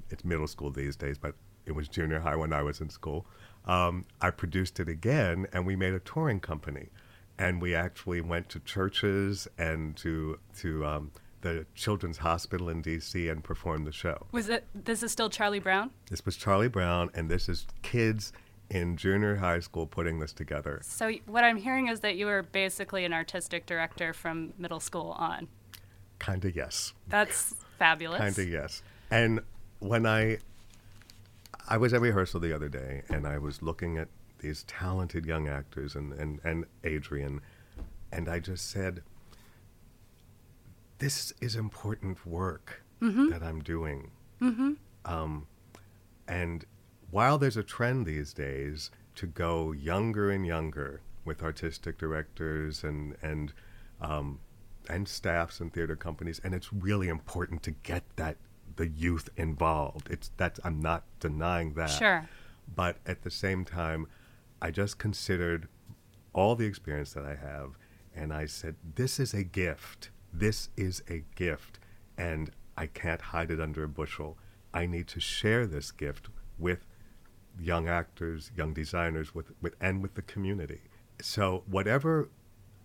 it's 0.09 0.23
middle 0.23 0.47
school 0.47 0.71
these 0.71 0.95
days, 0.95 1.17
but 1.17 1.35
it 1.65 1.73
was 1.73 1.87
junior 1.87 2.19
high 2.19 2.35
when 2.35 2.53
I 2.53 2.61
was 2.61 2.79
in 2.79 2.89
school. 2.89 3.25
Um, 3.65 4.05
I 4.21 4.29
produced 4.29 4.79
it 4.79 4.87
again, 4.87 5.47
and 5.51 5.65
we 5.65 5.75
made 5.75 5.93
a 5.93 5.99
touring 5.99 6.39
company, 6.39 6.89
and 7.37 7.61
we 7.61 7.75
actually 7.75 8.21
went 8.21 8.49
to 8.49 8.59
churches 8.61 9.47
and 9.57 9.97
to 9.97 10.39
to 10.59 10.85
um, 10.85 11.11
the 11.41 11.65
Children's 11.75 12.19
Hospital 12.19 12.69
in 12.69 12.81
D.C. 12.81 13.27
and 13.27 13.43
performed 13.43 13.85
the 13.85 13.91
show. 13.91 14.27
Was 14.31 14.47
it? 14.47 14.65
This 14.73 15.03
is 15.03 15.11
still 15.11 15.29
Charlie 15.29 15.59
Brown. 15.59 15.91
This 16.09 16.25
was 16.25 16.37
Charlie 16.37 16.69
Brown, 16.69 17.09
and 17.13 17.29
this 17.29 17.49
is 17.49 17.67
kids 17.81 18.31
in 18.69 18.97
junior 18.97 19.37
high 19.37 19.59
school 19.59 19.87
putting 19.87 20.19
this 20.19 20.33
together. 20.33 20.81
So 20.83 21.11
what 21.25 21.43
I'm 21.43 21.57
hearing 21.57 21.87
is 21.87 22.01
that 22.01 22.15
you 22.15 22.25
were 22.25 22.43
basically 22.43 23.05
an 23.05 23.13
artistic 23.13 23.65
director 23.65 24.13
from 24.13 24.53
middle 24.57 24.79
school 24.79 25.11
on. 25.11 25.47
Kinda 26.19 26.51
yes. 26.51 26.93
That's 27.07 27.55
fabulous. 27.79 28.19
Kinda 28.19 28.45
yes. 28.45 28.81
And 29.09 29.41
when 29.79 30.05
I 30.05 30.39
I 31.67 31.77
was 31.77 31.93
at 31.93 32.01
rehearsal 32.01 32.39
the 32.39 32.53
other 32.53 32.69
day 32.69 33.03
and 33.09 33.27
I 33.27 33.37
was 33.37 33.61
looking 33.61 33.97
at 33.97 34.07
these 34.39 34.63
talented 34.63 35.25
young 35.25 35.47
actors 35.47 35.95
and, 35.95 36.13
and, 36.13 36.39
and 36.43 36.65
Adrian 36.83 37.41
and 38.11 38.29
I 38.29 38.39
just 38.39 38.69
said 38.69 39.01
this 40.99 41.33
is 41.41 41.55
important 41.55 42.25
work 42.25 42.83
that 42.99 43.43
I'm 43.43 43.61
doing. 43.61 44.11
Um, 45.05 45.47
and 46.27 46.65
while 47.11 47.37
there's 47.37 47.57
a 47.57 47.63
trend 47.63 48.05
these 48.05 48.33
days 48.33 48.91
to 49.15 49.25
go 49.25 49.71
younger 49.71 50.29
and 50.29 50.45
younger 50.45 51.01
with 51.25 51.41
artistic 51.43 51.97
directors 51.97 52.83
and 52.83 53.15
and 53.21 53.53
um, 54.01 54.39
and 54.89 55.07
staffs 55.07 55.59
and 55.59 55.73
theater 55.73 55.95
companies, 55.95 56.39
and 56.43 56.53
it's 56.53 56.71
really 56.71 57.07
important 57.07 57.63
to 57.63 57.71
get 57.71 58.03
that 58.15 58.37
the 58.75 58.87
youth 58.87 59.29
involved. 59.35 60.09
It's 60.09 60.31
that 60.37 60.59
I'm 60.63 60.79
not 60.79 61.03
denying 61.19 61.73
that. 61.73 61.89
Sure. 61.89 62.29
But 62.73 62.97
at 63.05 63.23
the 63.23 63.31
same 63.31 63.65
time, 63.65 64.07
I 64.61 64.71
just 64.71 64.97
considered 64.97 65.67
all 66.33 66.55
the 66.55 66.65
experience 66.65 67.13
that 67.13 67.25
I 67.25 67.35
have, 67.35 67.77
and 68.15 68.33
I 68.33 68.45
said, 68.45 68.75
this 68.95 69.19
is 69.19 69.33
a 69.33 69.43
gift. 69.43 70.11
This 70.33 70.69
is 70.75 71.01
a 71.09 71.23
gift, 71.35 71.79
and 72.17 72.51
I 72.77 72.87
can't 72.87 73.21
hide 73.21 73.49
it 73.49 73.59
under 73.59 73.83
a 73.83 73.87
bushel. 73.87 74.37
I 74.73 74.85
need 74.85 75.07
to 75.07 75.19
share 75.19 75.65
this 75.65 75.91
gift 75.91 76.27
with 76.59 76.85
young 77.59 77.87
actors, 77.87 78.51
young 78.55 78.73
designers, 78.73 79.33
with, 79.33 79.51
with 79.61 79.75
and 79.81 80.01
with 80.01 80.15
the 80.15 80.21
community. 80.21 80.81
so 81.21 81.63
whatever 81.67 82.29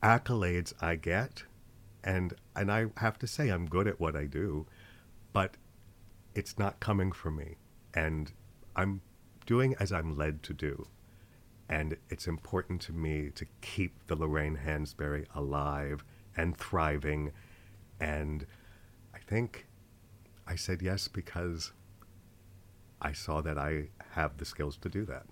accolades 0.02 0.73
I 0.81 0.97
get, 0.97 1.45
and 2.02 2.35
and 2.57 2.71
I 2.73 2.87
have 2.97 3.19
to 3.21 3.26
say 3.26 3.49
I'm 3.49 3.67
good 3.67 3.87
at 3.87 4.00
what 4.00 4.17
I 4.17 4.26
do, 4.26 4.67
but 5.33 5.57
it's 6.35 6.59
not 6.59 6.81
coming 6.81 7.12
from 7.12 7.37
me, 7.37 7.57
and 7.95 8.33
I'm 8.75 9.02
doing 9.47 9.75
as 9.79 9.93
I'm 9.93 10.17
led 10.17 10.43
to 10.45 10.55
do, 10.55 10.88
and 11.69 11.97
it's 12.11 12.26
important 12.26 12.81
to 12.83 12.93
me 12.93 13.31
to 13.35 13.47
keep 13.61 14.07
the 14.07 14.17
Lorraine 14.17 14.59
Hansberry 14.67 15.26
alive 15.35 16.05
and 16.37 16.57
thriving, 16.57 17.33
and 18.00 18.47
I 19.14 19.19
think 19.19 19.67
I 20.47 20.57
said 20.57 20.83
yes 20.83 21.09
because 21.09 21.73
I 23.00 23.12
saw 23.12 23.41
that 23.43 23.59
I 23.59 23.88
have 24.12 24.38
the 24.38 24.45
skills 24.45 24.76
to 24.78 24.88
do 24.88 25.04
that. 25.07 25.25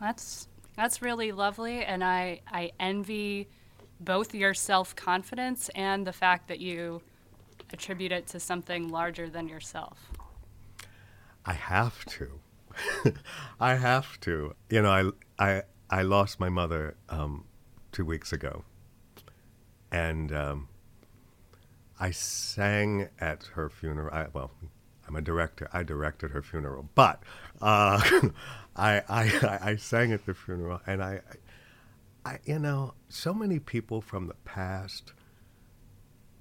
That's 0.00 0.48
that's 0.76 1.02
really 1.02 1.32
lovely, 1.32 1.84
and 1.84 2.02
I 2.02 2.40
I 2.48 2.72
envy 2.80 3.48
both 4.00 4.34
your 4.34 4.54
self 4.54 4.94
confidence 4.96 5.70
and 5.74 6.06
the 6.06 6.12
fact 6.12 6.48
that 6.48 6.60
you 6.60 7.02
attribute 7.72 8.12
it 8.12 8.26
to 8.28 8.40
something 8.40 8.88
larger 8.88 9.28
than 9.28 9.48
yourself. 9.48 10.10
I 11.44 11.52
have 11.52 12.04
to. 12.06 12.40
I 13.60 13.74
have 13.74 14.18
to. 14.20 14.54
You 14.70 14.82
know, 14.82 15.14
I 15.38 15.44
I 15.44 15.62
I 15.90 16.02
lost 16.02 16.40
my 16.40 16.48
mother 16.48 16.96
um, 17.08 17.44
two 17.92 18.04
weeks 18.04 18.32
ago, 18.32 18.64
and 19.92 20.32
um, 20.32 20.68
I 22.00 22.10
sang 22.10 23.08
at 23.20 23.44
her 23.54 23.68
funeral. 23.68 24.12
I, 24.12 24.26
well, 24.32 24.50
I'm 25.14 25.18
a 25.18 25.22
director. 25.22 25.68
I 25.72 25.84
directed 25.84 26.32
her 26.32 26.42
funeral, 26.42 26.88
but 26.96 27.22
uh, 27.62 28.00
I, 28.76 29.00
I 29.08 29.58
I 29.62 29.76
sang 29.76 30.12
at 30.12 30.26
the 30.26 30.34
funeral, 30.34 30.80
and 30.88 31.00
I, 31.04 31.20
I 32.24 32.40
you 32.44 32.58
know, 32.58 32.94
so 33.08 33.32
many 33.32 33.60
people 33.60 34.00
from 34.00 34.26
the 34.26 34.34
past 34.44 35.12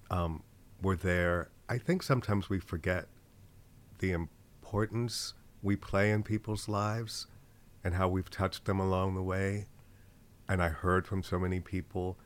um, 0.10 0.42
were 0.82 0.96
there. 0.96 1.52
I 1.70 1.78
think 1.78 2.02
sometimes 2.02 2.50
we 2.50 2.60
forget 2.60 3.06
the 4.00 4.12
importance 4.12 5.36
we 5.62 5.76
play 5.76 6.10
in 6.10 6.24
people's 6.24 6.68
lives 6.68 7.28
and 7.84 7.94
how 7.94 8.08
we've 8.08 8.32
touched 8.32 8.66
them 8.66 8.80
along 8.80 9.14
the 9.14 9.22
way. 9.22 9.68
And 10.50 10.64
I 10.64 10.70
heard 10.70 11.06
from 11.06 11.22
so 11.22 11.38
many 11.38 11.60
people, 11.60 12.18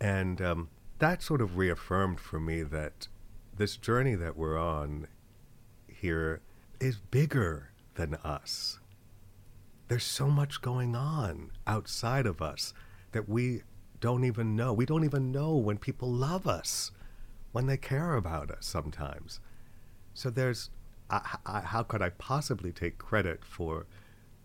and 0.00 0.40
um, 0.40 0.68
that 1.00 1.22
sort 1.22 1.42
of 1.42 1.58
reaffirmed 1.58 2.18
for 2.18 2.40
me 2.40 2.62
that 2.62 3.08
this 3.54 3.76
journey 3.76 4.14
that 4.14 4.38
we're 4.38 4.58
on 4.58 5.08
here 6.00 6.40
is 6.80 6.96
bigger 6.96 7.70
than 7.94 8.14
us. 8.16 8.78
There's 9.88 10.04
so 10.04 10.28
much 10.28 10.60
going 10.60 10.94
on 10.94 11.52
outside 11.66 12.26
of 12.26 12.42
us 12.42 12.74
that 13.12 13.28
we 13.28 13.62
don't 14.00 14.24
even 14.24 14.56
know. 14.56 14.72
We 14.72 14.86
don't 14.86 15.04
even 15.04 15.32
know 15.32 15.56
when 15.56 15.78
people 15.78 16.10
love 16.10 16.46
us, 16.46 16.90
when 17.52 17.66
they 17.66 17.76
care 17.76 18.14
about 18.14 18.50
us 18.50 18.66
sometimes. 18.66 19.40
So 20.12 20.28
there's, 20.30 20.70
I, 21.08 21.38
I, 21.46 21.60
how 21.60 21.82
could 21.82 22.02
I 22.02 22.10
possibly 22.10 22.72
take 22.72 22.98
credit 22.98 23.44
for 23.44 23.86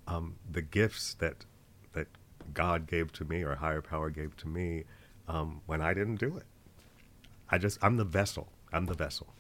um, 0.08 0.36
the 0.50 0.62
gifts 0.62 1.13
that 1.15 1.46
that 1.93 2.08
God 2.53 2.88
gave 2.88 3.12
to 3.13 3.25
me 3.25 3.43
or 3.43 3.55
higher 3.55 3.81
power 3.81 4.10
gave 4.10 4.38
to 4.38 4.48
me 4.48 4.86
um, 5.27 5.61
when 5.66 5.81
I 5.81 5.94
didn't 5.94 6.20
do 6.20 6.37
it? 6.37 6.46
I 7.50 7.57
just, 7.57 7.77
I'm 7.81 7.98
the 7.98 8.05
vessel. 8.05 8.48
I'm 8.72 8.85
the 8.85 8.94
vessel. 8.94 9.33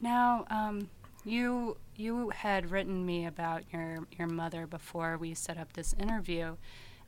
Now, 0.00 0.46
um, 0.50 0.88
you 1.24 1.76
you 1.96 2.30
had 2.30 2.70
written 2.70 3.04
me 3.04 3.26
about 3.26 3.64
your 3.72 4.06
your 4.18 4.28
mother 4.28 4.66
before 4.66 5.16
we 5.18 5.34
set 5.34 5.58
up 5.58 5.72
this 5.72 5.94
interview. 5.98 6.56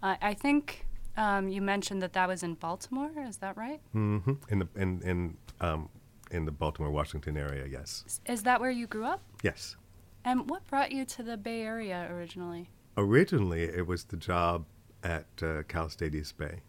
Uh, 0.02 0.16
I 0.20 0.34
think 0.34 0.86
um, 1.16 1.48
you 1.48 1.62
mentioned 1.62 2.02
that 2.02 2.12
that 2.14 2.28
was 2.28 2.42
in 2.42 2.54
Baltimore. 2.54 3.10
Is 3.26 3.38
that 3.38 3.56
right? 3.56 3.80
Mm-hmm. 3.94 4.32
In 4.48 4.58
the 4.58 4.68
in 4.76 5.02
in 5.02 5.36
um, 5.60 5.88
in 6.30 6.44
the 6.44 6.52
Baltimore 6.52 6.90
Washington 6.90 7.36
area, 7.36 7.66
yes. 7.66 8.20
Is, 8.26 8.42
that 8.44 8.60
where 8.60 8.70
you 8.70 8.86
grew 8.86 9.04
up? 9.04 9.22
Yes. 9.42 9.76
And 10.24 10.48
what 10.48 10.66
brought 10.66 10.90
you 10.90 11.04
to 11.04 11.22
the 11.22 11.36
Bay 11.36 11.62
Area 11.62 12.08
originally? 12.10 12.70
Originally, 12.96 13.64
it 13.64 13.86
was 13.86 14.04
the 14.04 14.16
job 14.16 14.64
at 15.02 15.26
uh, 15.42 15.62
Cal 15.68 15.88
State 15.88 16.14
East 16.14 16.38
Bay. 16.38 16.62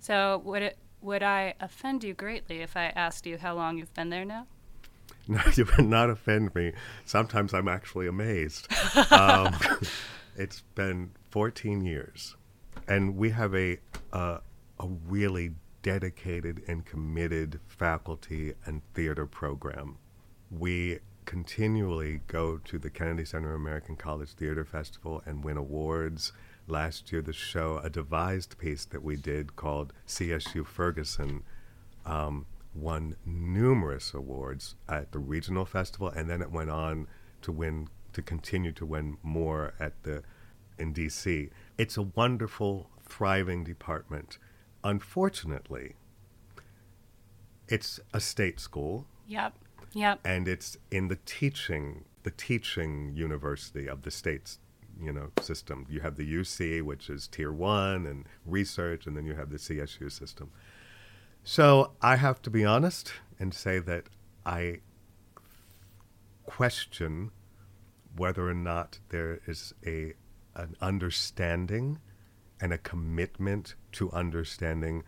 So 0.00 0.40
would 0.44 0.62
it 0.62 0.78
would 1.00 1.22
I 1.22 1.54
offend 1.60 2.02
you 2.02 2.14
greatly 2.14 2.60
if 2.60 2.76
I 2.76 2.86
asked 2.86 3.26
you 3.26 3.38
how 3.38 3.54
long 3.54 3.78
you've 3.78 3.94
been 3.94 4.10
there 4.10 4.24
now? 4.24 4.46
No, 5.28 5.40
you 5.54 5.66
would 5.66 5.86
not 5.86 6.10
offend 6.10 6.54
me. 6.54 6.72
Sometimes 7.04 7.52
I'm 7.52 7.68
actually 7.68 8.06
amazed. 8.06 8.66
um, 9.12 9.54
it's 10.36 10.62
been 10.74 11.10
14 11.30 11.84
years, 11.84 12.36
and 12.88 13.16
we 13.16 13.30
have 13.30 13.54
a 13.54 13.78
uh, 14.12 14.38
a 14.80 14.86
really 15.06 15.52
dedicated 15.82 16.62
and 16.66 16.84
committed 16.84 17.60
faculty 17.66 18.54
and 18.64 18.82
theater 18.94 19.26
program. 19.26 19.98
We 20.50 21.00
continually 21.24 22.22
go 22.26 22.56
to 22.56 22.78
the 22.78 22.88
Kennedy 22.88 23.24
Center 23.24 23.54
American 23.54 23.96
College 23.96 24.30
Theater 24.30 24.64
Festival 24.64 25.22
and 25.26 25.44
win 25.44 25.56
awards. 25.56 26.32
Last 26.66 27.12
year, 27.12 27.22
the 27.22 27.32
show, 27.32 27.80
a 27.82 27.90
devised 27.90 28.56
piece 28.58 28.84
that 28.86 29.02
we 29.02 29.16
did 29.16 29.56
called 29.56 29.92
CSU 30.06 30.66
Ferguson, 30.66 31.42
um, 32.06 32.46
won 32.74 33.16
numerous 33.24 34.14
awards 34.14 34.74
at 34.88 35.12
the 35.12 35.18
regional 35.18 35.64
festival, 35.64 36.08
and 36.08 36.28
then 36.28 36.42
it 36.42 36.50
went 36.50 36.70
on 36.70 37.06
to 37.42 37.52
win 37.52 37.88
to 38.12 38.22
continue 38.22 38.72
to 38.72 38.86
win 38.86 39.16
more 39.22 39.74
at 39.78 40.02
the 40.02 40.22
in 40.78 40.94
DC. 40.94 41.50
It's 41.76 41.96
a 41.96 42.02
wonderful, 42.02 42.90
thriving 43.02 43.64
department. 43.64 44.38
Unfortunately, 44.84 45.96
it's 47.68 48.00
a 48.14 48.20
state 48.20 48.60
school. 48.60 49.06
Yep. 49.26 49.54
Yep. 49.92 50.20
And 50.24 50.48
it's 50.48 50.76
in 50.90 51.08
the 51.08 51.18
teaching 51.26 52.04
the 52.22 52.30
teaching 52.30 53.12
university 53.14 53.88
of 53.88 54.02
the 54.02 54.10
state's 54.10 54.58
you 55.00 55.12
know 55.12 55.30
system. 55.40 55.86
You 55.88 56.00
have 56.00 56.16
the 56.16 56.30
UC, 56.30 56.82
which 56.82 57.08
is 57.08 57.28
tier 57.28 57.52
one 57.52 58.06
and 58.06 58.26
research, 58.44 59.06
and 59.06 59.16
then 59.16 59.26
you 59.26 59.34
have 59.34 59.50
the 59.50 59.58
CSU 59.58 60.10
system. 60.10 60.50
So 61.44 61.92
I 62.02 62.16
have 62.16 62.42
to 62.42 62.50
be 62.50 62.64
honest 62.64 63.12
and 63.38 63.54
say 63.54 63.78
that 63.78 64.04
I 64.44 64.80
question 66.44 67.30
whether 68.16 68.48
or 68.48 68.54
not 68.54 68.98
there 69.10 69.40
is 69.46 69.74
a 69.86 70.14
an 70.54 70.74
understanding 70.80 71.98
and 72.60 72.72
a 72.72 72.78
commitment 72.78 73.76
to 73.92 74.10
understanding 74.10 75.04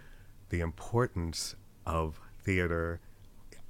the 0.50 0.60
importance 0.60 1.56
of 1.84 2.20
theater 2.38 3.00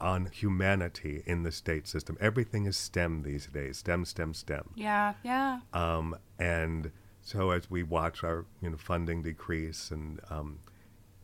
on 0.01 0.27
humanity 0.27 1.23
in 1.27 1.42
the 1.42 1.53
state 1.53 1.87
system. 1.87 2.16
Everything 2.20 2.66
is 2.66 2.77
STEM 2.77 3.23
these 3.23 3.46
days. 3.46 3.79
STEM, 3.79 4.05
STEM, 4.05 4.35
STEM. 4.35 4.70
Yeah, 4.75 5.14
yeah. 5.23 5.61
Um, 5.73 6.16
and 6.38 6.90
so 7.23 7.51
as 7.51 7.70
we 7.70 7.83
watch 7.83 8.25
our 8.25 8.46
you 8.61 8.70
know 8.70 8.77
funding 8.77 9.23
decrease, 9.23 9.90
and 9.90 10.20
um, 10.31 10.61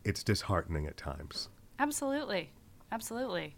it's 0.07 0.23
disheartening 0.23 0.87
at 0.87 0.95
times. 0.97 1.49
Absolutely, 1.79 2.51
absolutely. 2.91 3.55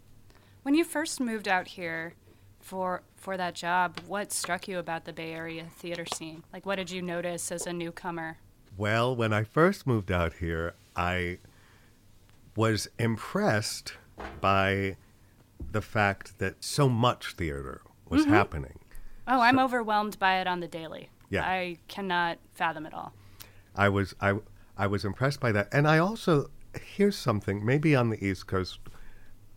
When 0.62 0.74
you 0.74 0.84
first 0.84 1.20
moved 1.20 1.48
out 1.48 1.68
here 1.68 2.14
for 2.60 3.02
for 3.16 3.36
that 3.36 3.54
job, 3.54 3.98
what 4.06 4.32
struck 4.32 4.66
you 4.68 4.78
about 4.78 5.04
the 5.04 5.12
Bay 5.12 5.32
Area 5.32 5.66
theater 5.76 6.04
scene? 6.14 6.42
Like, 6.52 6.66
what 6.66 6.76
did 6.76 6.90
you 6.90 7.00
notice 7.02 7.50
as 7.52 7.66
a 7.66 7.72
newcomer? 7.72 8.38
Well, 8.76 9.14
when 9.14 9.32
I 9.32 9.44
first 9.44 9.86
moved 9.86 10.10
out 10.10 10.34
here, 10.34 10.74
I 10.96 11.38
was 12.56 12.88
impressed 12.98 13.94
by 14.40 14.96
the 15.72 15.80
fact 15.82 16.38
that 16.38 16.62
so 16.64 16.88
much 16.88 17.34
theater 17.34 17.82
was 18.08 18.22
Mm-hmm. 18.22 18.32
happening. 18.32 18.78
Oh, 19.28 19.40
I'm 19.40 19.58
overwhelmed 19.58 20.18
by 20.18 20.40
it 20.40 20.46
on 20.48 20.60
the 20.60 20.66
daily. 20.68 21.10
Yeah. 21.30 21.44
I 21.46 21.78
cannot 21.88 22.38
fathom 22.54 22.86
it 22.86 22.92
all. 22.94 23.12
I 23.76 23.88
was 23.88 24.14
I 24.20 24.34
I 24.80 24.86
was 24.86 25.04
impressed 25.04 25.40
by 25.40 25.52
that, 25.52 25.68
and 25.72 25.86
I 25.86 25.98
also 25.98 26.50
here's 26.96 27.16
something. 27.16 27.64
Maybe 27.64 27.94
on 27.94 28.08
the 28.08 28.24
East 28.24 28.46
Coast, 28.46 28.78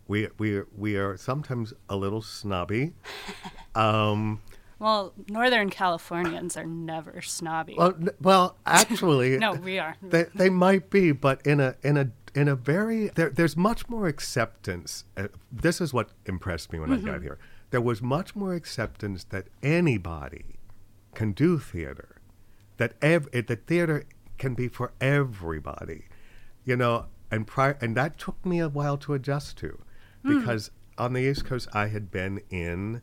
we 0.07 0.27
we 0.37 0.61
we 0.75 0.97
are 0.97 1.15
sometimes 1.17 1.73
a 1.89 1.95
little 1.95 2.21
snobby. 2.21 2.93
Um, 3.75 4.41
Well, 4.77 5.13
Northern 5.29 5.69
Californians 5.71 6.55
are 6.57 6.65
never 6.65 7.21
snobby. 7.23 7.73
well, 7.75 7.95
n- 7.99 8.09
well, 8.21 8.57
actually, 8.67 9.37
no, 9.47 9.53
we 9.53 9.79
are. 9.79 9.95
they 10.01 10.25
they 10.35 10.49
might 10.49 10.89
be, 10.91 11.11
but 11.13 11.41
in 11.47 11.59
a 11.59 11.75
in 11.83 11.97
a 11.97 12.11
in 12.35 12.47
a 12.47 12.55
very 12.55 13.07
there, 13.15 13.29
there's 13.31 13.55
much 13.57 13.89
more 13.89 14.07
acceptance. 14.07 15.05
Uh, 15.17 15.29
this 15.51 15.79
is 15.81 15.91
what 15.93 16.09
impressed 16.25 16.71
me 16.73 16.79
when 16.79 16.91
I 16.93 16.97
got 16.97 17.21
here. 17.23 17.39
There 17.71 17.81
was 17.81 18.01
much 18.01 18.35
more 18.35 18.53
acceptance 18.53 19.23
that 19.29 19.45
anybody 19.63 20.59
can 21.15 21.31
do 21.31 21.57
theater, 21.57 22.17
that 22.77 22.93
ev- 23.01 23.31
that 23.31 23.65
theater 23.65 24.03
can 24.43 24.53
be 24.53 24.67
for 24.67 24.91
everybody, 24.99 26.01
you 26.65 26.75
know. 26.75 27.05
And 27.31 27.47
prior, 27.47 27.77
and 27.81 27.97
that 27.97 28.19
took 28.19 28.45
me 28.45 28.59
a 28.59 28.69
while 28.69 28.97
to 29.05 29.13
adjust 29.13 29.57
to, 29.63 29.69
because 30.23 30.69
on 30.97 31.13
the 31.13 31.21
East 31.21 31.45
Coast 31.45 31.67
I 31.73 31.87
had 31.87 32.11
been 32.11 32.41
in 32.49 33.01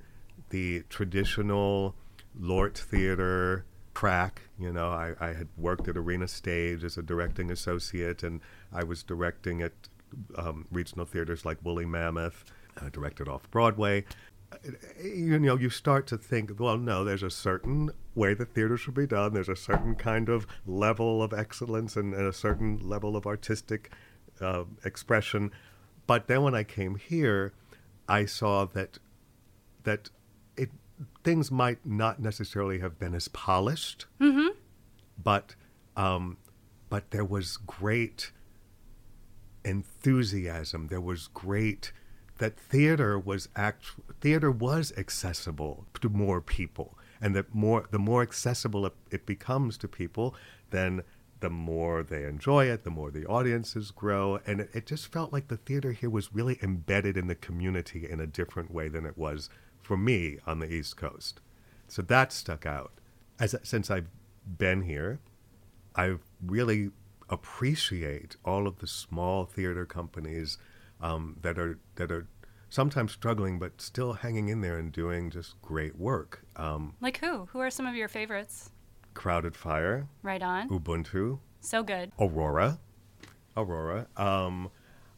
the 0.51 0.85
traditional 0.89 1.95
LORT 2.39 2.79
Theater 2.79 3.65
crack. 3.93 4.43
You 4.59 4.73
know, 4.73 4.89
I, 4.89 5.15
I 5.19 5.33
had 5.33 5.49
worked 5.57 5.89
at 5.89 5.97
Arena 5.97 6.29
Stage 6.29 6.85
as 6.85 6.97
a 6.97 7.03
directing 7.03 7.51
associate, 7.51 8.23
and 8.23 8.41
I 8.73 8.85
was 8.85 9.03
directing 9.03 9.63
at 9.63 9.73
um, 10.37 10.67
regional 10.71 11.07
theaters 11.07 11.45
like 11.45 11.59
Woolly 11.65 11.87
Mammoth, 11.87 12.45
uh, 12.81 12.89
directed 12.91 13.29
off 13.29 13.51
Broadway. 13.51 14.05
Uh, 14.53 14.57
You 15.03 15.39
know, 15.39 15.57
you 15.57 15.71
start 15.71 16.07
to 16.09 16.19
think, 16.19 16.53
well, 16.59 16.79
no, 16.79 17.05
there's 17.05 17.23
a 17.25 17.31
certain 17.31 17.91
way 18.15 18.35
that 18.35 18.55
theater 18.55 18.77
should 18.77 18.95
be 18.95 19.07
done. 19.07 19.35
There's 19.35 19.49
a 19.49 19.57
certain 19.57 19.95
kind 19.95 20.29
of 20.29 20.47
level 20.67 21.23
of 21.23 21.33
excellence 21.33 21.97
and, 21.97 22.13
and 22.15 22.27
a 22.27 22.33
certain 22.33 22.79
level 22.89 23.17
of 23.17 23.27
artistic 23.27 23.91
uh, 24.41 24.65
expression. 24.85 25.53
But 26.07 26.27
then 26.27 26.43
when 26.43 26.55
I 26.55 26.65
came 26.65 26.97
here, 26.97 27.53
I 28.09 28.25
saw 28.27 28.65
that 28.67 28.99
that 29.85 30.11
it 30.57 30.71
things 31.25 31.51
might 31.51 31.87
not 31.87 32.21
necessarily 32.21 32.81
have 32.81 32.99
been 32.99 33.15
as 33.15 33.29
polished, 33.29 34.07
but 35.23 35.55
um, 35.97 36.39
but 36.89 37.11
there 37.13 37.25
was 37.25 37.57
great 37.57 38.33
enthusiasm. 39.65 40.89
There 40.89 41.01
was 41.01 41.29
great 41.29 41.93
that 42.39 42.59
theater 42.59 43.19
was 43.19 43.49
act 43.55 43.93
theater 44.21 44.51
was 44.51 44.93
accessible 44.97 45.87
to 46.01 46.09
more 46.09 46.41
people, 46.41 46.99
and 47.21 47.35
that 47.37 47.55
more 47.55 47.87
the 47.91 47.99
more 47.99 48.23
accessible 48.23 48.87
it, 48.87 48.95
it 49.11 49.27
becomes 49.27 49.77
to 49.79 49.89
people, 49.89 50.35
then 50.71 51.03
the 51.41 51.51
more 51.51 52.03
they 52.03 52.25
enjoy 52.25 52.67
it, 52.67 52.85
the 52.85 52.91
more 52.91 53.11
the 53.11 53.27
audiences 53.27 53.91
grow, 53.91 54.41
and 54.47 54.61
it, 54.61 54.71
it 54.75 54.87
just 54.87 55.11
felt 55.11 55.33
like 55.33 55.49
the 55.49 55.57
theater 55.57 55.93
here 55.93 56.11
was 56.11 56.35
really 56.35 56.59
embedded 56.63 57.17
in 57.17 57.27
the 57.27 57.35
community 57.35 58.09
in 58.09 58.21
a 58.21 58.27
different 58.27 58.71
way 58.71 58.89
than 58.89 59.07
it 59.07 59.17
was 59.17 59.49
for 59.83 59.97
me 59.97 60.39
on 60.47 60.59
the 60.59 60.71
East 60.71 60.97
Coast. 60.97 61.41
So 61.89 62.03
that 62.03 62.33
stuck 62.33 62.67
out. 62.67 62.93
As 63.39 63.55
since 63.63 63.91
I've 63.91 64.11
been 64.59 64.83
here, 64.83 65.19
I 65.97 66.17
really 66.45 66.91
appreciate 67.29 68.37
all 68.45 68.67
of 68.67 68.79
the 68.79 68.87
small 68.87 69.45
theater 69.45 69.87
companies 69.87 70.59
um, 71.01 71.37
that 71.43 71.59
are 71.59 71.79
that 71.97 72.13
are 72.13 72.27
sometimes 72.71 73.13
struggling 73.13 73.59
but 73.59 73.81
still 73.81 74.15
hanging 74.15 74.49
in 74.49 74.61
there 74.63 74.79
and 74.79 74.93
doing 74.93 75.29
just 75.31 75.61
great 75.61 75.97
work. 75.99 76.45
Um, 76.57 76.95
Like 77.01 77.19
who? 77.19 77.47
Who 77.53 77.59
are 77.61 77.71
some 77.71 77.87
of 77.87 77.95
your 77.95 78.09
favorites? 78.09 78.71
Crowded 79.13 79.57
Fire, 79.57 80.07
Right 80.23 80.43
on. 80.43 80.69
Ubuntu, 80.71 81.41
So 81.61 81.83
good. 81.83 82.13
Aurora, 82.19 82.79
Aurora. 83.57 84.07
Um, 84.17 84.71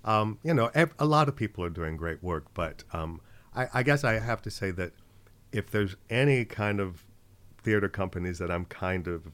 um, 0.04 0.38
you 0.42 0.54
know, 0.54 0.70
ev- 0.74 0.94
a 0.98 1.04
lot 1.06 1.28
of 1.28 1.36
people 1.36 1.62
are 1.64 1.70
doing 1.70 1.96
great 1.96 2.22
work, 2.22 2.46
but 2.54 2.82
um, 2.92 3.20
I, 3.54 3.68
I 3.74 3.82
guess 3.82 4.02
I 4.02 4.18
have 4.18 4.42
to 4.42 4.50
say 4.50 4.70
that 4.72 4.92
if 5.52 5.70
there's 5.70 5.94
any 6.10 6.44
kind 6.46 6.80
of 6.80 7.04
theater 7.62 7.88
companies 7.88 8.38
that 8.38 8.50
I'm 8.50 8.64
kind 8.64 9.06
of 9.06 9.30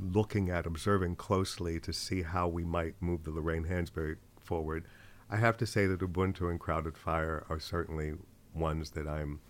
looking 0.00 0.50
at, 0.50 0.66
observing 0.66 1.16
closely 1.16 1.78
to 1.80 1.92
see 1.92 2.22
how 2.22 2.48
we 2.48 2.64
might 2.64 2.94
move 3.00 3.22
the 3.24 3.30
Lorraine 3.30 3.64
Hansberry 3.64 4.16
forward, 4.38 4.84
I 5.30 5.36
have 5.36 5.56
to 5.58 5.66
say 5.66 5.86
that 5.86 6.00
Ubuntu 6.00 6.50
and 6.50 6.58
Crowded 6.58 6.98
Fire 6.98 7.46
are 7.48 7.60
certainly 7.60 8.14
ones 8.52 8.90
that 8.90 9.06
I'm 9.06 9.40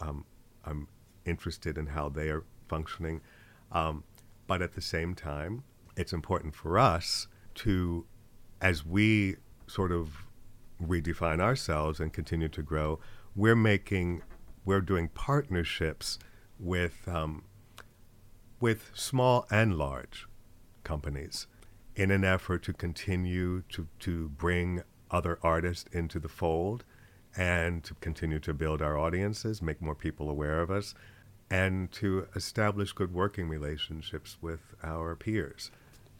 um, 0.00 0.24
I'm 0.64 0.88
interested 1.24 1.78
in 1.78 1.86
how 1.86 2.08
they 2.08 2.28
are 2.28 2.44
functioning. 2.68 3.22
Um, 3.72 4.04
but 4.46 4.62
at 4.62 4.74
the 4.74 4.80
same 4.80 5.14
time, 5.14 5.64
it's 5.96 6.12
important 6.12 6.54
for 6.54 6.78
us 6.78 7.26
to, 7.56 8.06
as 8.60 8.84
we 8.84 9.36
sort 9.66 9.90
of 9.90 10.26
redefine 10.80 11.40
ourselves 11.40 12.00
and 12.00 12.12
continue 12.12 12.48
to 12.48 12.62
grow, 12.62 13.00
we're 13.34 13.56
making, 13.56 14.22
we're 14.64 14.80
doing 14.80 15.08
partnerships 15.08 16.18
with 16.58 17.08
um, 17.08 17.44
with 18.60 18.90
small 18.94 19.46
and 19.50 19.76
large 19.76 20.26
companies 20.82 21.46
in 21.94 22.10
an 22.10 22.24
effort 22.24 22.62
to 22.64 22.72
continue 22.72 23.62
to, 23.68 23.86
to 24.00 24.28
bring 24.30 24.82
other 25.10 25.38
artists 25.42 25.86
into 25.92 26.18
the 26.18 26.28
fold 26.28 26.84
and 27.36 27.84
to 27.84 27.94
continue 27.94 28.38
to 28.40 28.54
build 28.54 28.82
our 28.82 28.98
audiences, 28.98 29.62
make 29.62 29.80
more 29.80 29.94
people 29.94 30.28
aware 30.28 30.60
of 30.60 30.70
us, 30.70 30.94
and 31.50 31.90
to 31.92 32.26
establish 32.34 32.92
good 32.92 33.12
working 33.12 33.48
relationships 33.48 34.36
with 34.40 34.74
our 34.82 35.14
peers. 35.16 35.70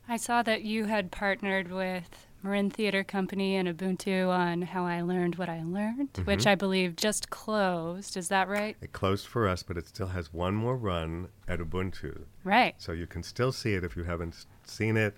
I 0.09 0.17
saw 0.17 0.43
that 0.43 0.63
you 0.63 0.85
had 0.85 1.11
partnered 1.11 1.71
with 1.71 2.27
Marin 2.43 2.71
Theater 2.71 3.05
Company 3.05 3.57
and 3.57 3.69
Ubuntu 3.69 4.29
on 4.29 4.63
How 4.63 4.87
I 4.87 5.03
Learned 5.03 5.37
What 5.37 5.49
I 5.49 5.63
Learned, 5.63 6.13
mm-hmm. 6.13 6.25
which 6.25 6.47
I 6.47 6.55
believe 6.55 6.97
just 6.97 7.31
closed. 7.31 8.17
Is 8.17 8.29
that 8.29 8.49
right? 8.49 8.77
It 8.81 8.93
closed 8.93 9.27
for 9.27 9.49
us, 9.49 9.63
but 9.63 9.77
it 9.77 9.89
still 9.89 10.07
has 10.09 10.33
one 10.33 10.55
more 10.55 10.77
run 10.77 11.29
at 11.47 11.59
Ubuntu. 11.59 12.23
Right. 12.45 12.75
So 12.79 12.93
you 12.93 13.07
can 13.07 13.23
still 13.23 13.53
see 13.53 13.75
it 13.75 13.85
if 13.85 13.97
you 13.97 14.05
haven't 14.05 14.47
seen 14.65 14.97
it. 14.97 15.15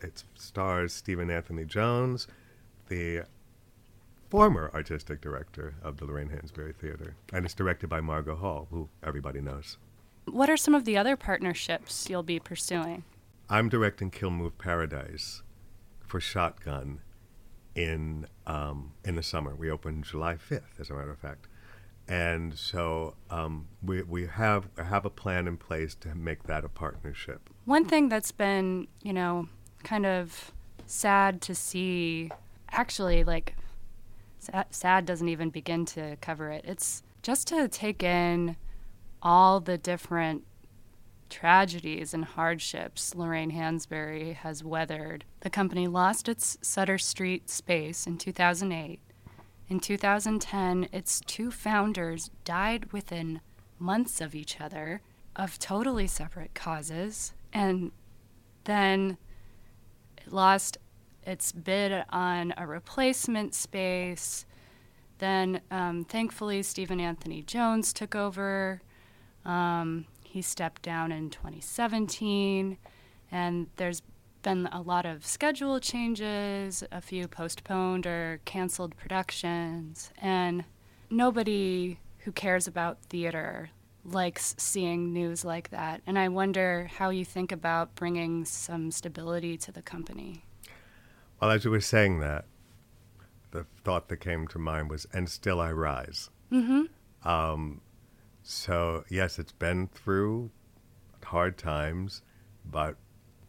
It 0.00 0.22
stars 0.34 0.92
Stephen 0.92 1.30
Anthony 1.30 1.64
Jones, 1.64 2.26
the 2.88 3.24
former 4.28 4.70
artistic 4.74 5.20
director 5.20 5.74
of 5.82 5.96
the 5.96 6.04
Lorraine 6.04 6.28
Hansberry 6.28 6.74
Theater. 6.74 7.14
And 7.32 7.44
it's 7.44 7.54
directed 7.54 7.88
by 7.88 8.00
Margot 8.00 8.36
Hall, 8.36 8.68
who 8.70 8.88
everybody 9.02 9.40
knows. 9.40 9.78
What 10.26 10.50
are 10.50 10.56
some 10.56 10.74
of 10.74 10.84
the 10.84 10.96
other 10.96 11.16
partnerships 11.16 12.08
you'll 12.10 12.22
be 12.22 12.38
pursuing? 12.38 13.04
I'm 13.48 13.68
directing 13.68 14.10
Kill 14.10 14.30
Move 14.30 14.58
Paradise 14.58 15.42
for 16.00 16.20
Shotgun 16.20 17.00
in 17.74 18.26
um, 18.46 18.92
in 19.04 19.14
the 19.14 19.22
summer. 19.22 19.54
We 19.54 19.70
open 19.70 20.02
July 20.02 20.34
5th, 20.34 20.80
as 20.80 20.90
a 20.90 20.94
matter 20.94 21.10
of 21.10 21.18
fact. 21.18 21.48
And 22.06 22.54
so 22.54 23.14
um, 23.30 23.68
we, 23.82 24.02
we 24.02 24.26
have 24.26 24.68
have 24.76 25.04
a 25.04 25.10
plan 25.10 25.46
in 25.46 25.56
place 25.56 25.94
to 25.96 26.14
make 26.14 26.44
that 26.44 26.64
a 26.64 26.68
partnership. 26.68 27.50
One 27.64 27.84
thing 27.84 28.08
that's 28.08 28.32
been, 28.32 28.88
you 29.02 29.12
know, 29.12 29.48
kind 29.84 30.06
of 30.06 30.52
sad 30.86 31.40
to 31.42 31.54
see, 31.54 32.30
actually, 32.78 33.24
like, 33.24 33.56
sad, 34.70 35.04
doesn't 35.04 35.28
even 35.28 35.50
begin 35.50 35.84
to 35.84 36.16
cover 36.20 36.48
it. 36.50 36.64
It's 36.64 37.02
just 37.22 37.48
to 37.48 37.66
take 37.66 38.04
in 38.04 38.56
all 39.20 39.58
the 39.58 39.76
different 39.76 40.44
tragedies 41.28 42.14
and 42.14 42.24
hardships 42.24 43.16
Lorraine 43.16 43.50
Hansberry 43.50 44.34
has 44.34 44.62
weathered. 44.62 45.24
The 45.40 45.50
company 45.50 45.88
lost 45.88 46.28
its 46.28 46.56
Sutter 46.62 46.98
Street 46.98 47.50
space 47.50 48.06
in 48.06 48.16
2008. 48.16 49.00
In 49.68 49.80
2010, 49.80 50.88
its 50.92 51.20
two 51.26 51.50
founders 51.50 52.30
died 52.44 52.92
within 52.92 53.40
months 53.78 54.20
of 54.20 54.36
each 54.36 54.60
other 54.60 55.02
of 55.34 55.58
totally 55.58 56.06
separate 56.06 56.54
causes. 56.54 57.34
And 57.52 57.90
then 58.64 59.18
it 60.16 60.32
lost 60.32 60.78
its 61.28 61.52
bid 61.52 62.04
on 62.08 62.54
a 62.56 62.66
replacement 62.66 63.54
space. 63.54 64.46
Then, 65.18 65.60
um, 65.70 66.04
thankfully, 66.04 66.62
Stephen 66.62 67.00
Anthony 67.00 67.42
Jones 67.42 67.92
took 67.92 68.14
over. 68.14 68.80
Um, 69.44 70.06
he 70.24 70.40
stepped 70.40 70.82
down 70.82 71.12
in 71.12 71.28
2017, 71.28 72.78
and 73.30 73.66
there's 73.76 74.02
been 74.42 74.68
a 74.72 74.80
lot 74.80 75.04
of 75.04 75.26
schedule 75.26 75.80
changes, 75.80 76.82
a 76.90 77.00
few 77.00 77.28
postponed 77.28 78.06
or 78.06 78.40
canceled 78.44 78.96
productions, 78.96 80.10
and 80.22 80.64
nobody 81.10 81.98
who 82.20 82.32
cares 82.32 82.66
about 82.66 83.02
theater 83.02 83.70
likes 84.04 84.54
seeing 84.56 85.12
news 85.12 85.44
like 85.44 85.68
that. 85.70 86.00
And 86.06 86.18
I 86.18 86.28
wonder 86.28 86.88
how 86.96 87.10
you 87.10 87.24
think 87.24 87.52
about 87.52 87.94
bringing 87.94 88.44
some 88.46 88.90
stability 88.90 89.58
to 89.58 89.72
the 89.72 89.82
company. 89.82 90.44
Well, 91.40 91.50
as 91.50 91.64
you 91.64 91.70
were 91.70 91.80
saying 91.80 92.20
that, 92.20 92.46
the 93.50 93.66
thought 93.84 94.08
that 94.08 94.18
came 94.18 94.46
to 94.48 94.58
mind 94.58 94.90
was, 94.90 95.06
and 95.12 95.28
still 95.28 95.60
I 95.60 95.72
rise. 95.72 96.30
Mm-hmm. 96.52 97.28
Um, 97.28 97.80
so, 98.42 99.04
yes, 99.08 99.38
it's 99.38 99.52
been 99.52 99.88
through 99.88 100.50
hard 101.24 101.58
times, 101.58 102.22
but 102.64 102.96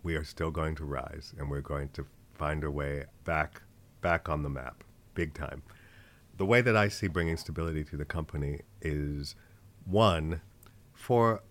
we 0.03 0.15
are 0.15 0.23
still 0.23 0.51
going 0.51 0.75
to 0.75 0.85
rise 0.85 1.33
and 1.37 1.49
we're 1.49 1.61
going 1.61 1.89
to 1.89 2.05
find 2.33 2.63
a 2.63 2.71
way 2.71 3.05
back, 3.23 3.61
back 4.01 4.29
on 4.29 4.43
the 4.43 4.49
map, 4.49 4.83
big 5.13 5.33
time. 5.33 5.63
The 6.37 6.45
way 6.45 6.61
that 6.61 6.75
I 6.75 6.87
see 6.87 7.07
bringing 7.07 7.37
stability 7.37 7.83
to 7.85 7.97
the 7.97 8.05
company 8.05 8.61
is 8.81 9.35
one, 9.85 10.41
for 10.93 11.41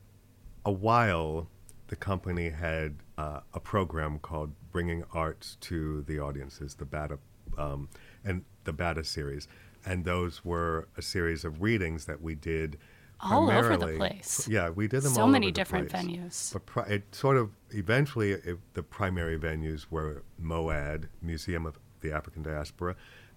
a 0.65 0.73
while, 0.73 1.49
the 1.89 1.97
company 1.97 2.51
had 2.51 2.97
uh, 3.17 3.41
a 3.55 3.61
program 3.61 4.19
called 4.19 4.53
Bringing 4.71 5.05
Arts 5.13 5.57
to 5.63 6.03
the 6.03 6.19
Audiences, 6.19 6.75
the 6.75 6.85
BATA, 6.85 7.19
um, 7.57 7.89
and 8.25 8.45
the 8.65 8.73
BATA 8.73 9.05
series, 9.05 9.49
and 9.85 10.05
those 10.05 10.45
were 10.45 10.89
a 10.97 11.03
series 11.03 11.45
of 11.45 11.63
readings 11.63 12.05
that 12.07 12.21
we 12.21 12.35
did 12.35 12.79
All 13.21 13.51
over 13.51 13.77
the 13.77 13.97
place. 13.97 14.47
Yeah, 14.49 14.71
we 14.71 14.87
did 14.87 15.03
them 15.03 15.13
So 15.13 15.23
all 15.23 15.29
many 15.29 15.47
over 15.47 15.53
the 15.53 15.55
different 15.61 15.91
place. 15.91 16.03
venues. 16.05 16.53
But 16.53 16.67
pri- 16.67 16.87
it 16.87 17.15
sort 17.15 17.37
of 17.37 17.51
eventually 17.71 18.33
it, 18.33 18.59
the 18.75 18.83
primary 18.83 19.39
venues 19.39 19.87
were 19.91 20.23
MOAD, 20.41 21.09
Museum 21.23 21.67
of 21.67 21.79
the 22.01 22.13
African 22.13 22.43
Diaspora, 22.43 22.95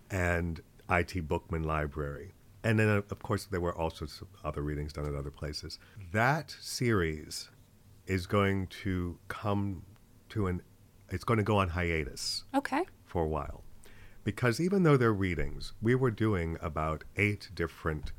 and 0.09 0.61
IT 0.89 1.27
Bookman 1.27 1.63
Library. 1.63 2.33
And 2.63 2.77
then, 2.77 2.89
of 2.89 3.19
course, 3.23 3.45
there 3.45 3.61
were 3.61 3.75
also 3.75 4.05
other 4.43 4.61
readings 4.61 4.93
done 4.93 5.07
at 5.07 5.15
other 5.15 5.31
places. 5.31 5.79
That 6.11 6.55
series 6.59 7.49
is 8.05 8.27
going 8.27 8.67
to 8.83 9.17
come 9.29 9.83
to 10.29 10.45
an, 10.47 10.61
it's 11.11 11.23
going 11.23 11.37
to 11.37 11.43
go 11.43 11.57
on 11.57 11.69
hiatus 11.69 12.43
Okay. 12.53 12.83
for 13.05 13.23
a 13.23 13.27
while. 13.27 13.63
Because 14.23 14.59
even 14.59 14.83
though 14.83 14.97
they're 14.97 15.13
readings, 15.13 15.73
we 15.81 15.95
were 15.95 16.11
doing 16.11 16.57
about 16.61 17.03
eight 17.17 17.49
different 17.55 18.11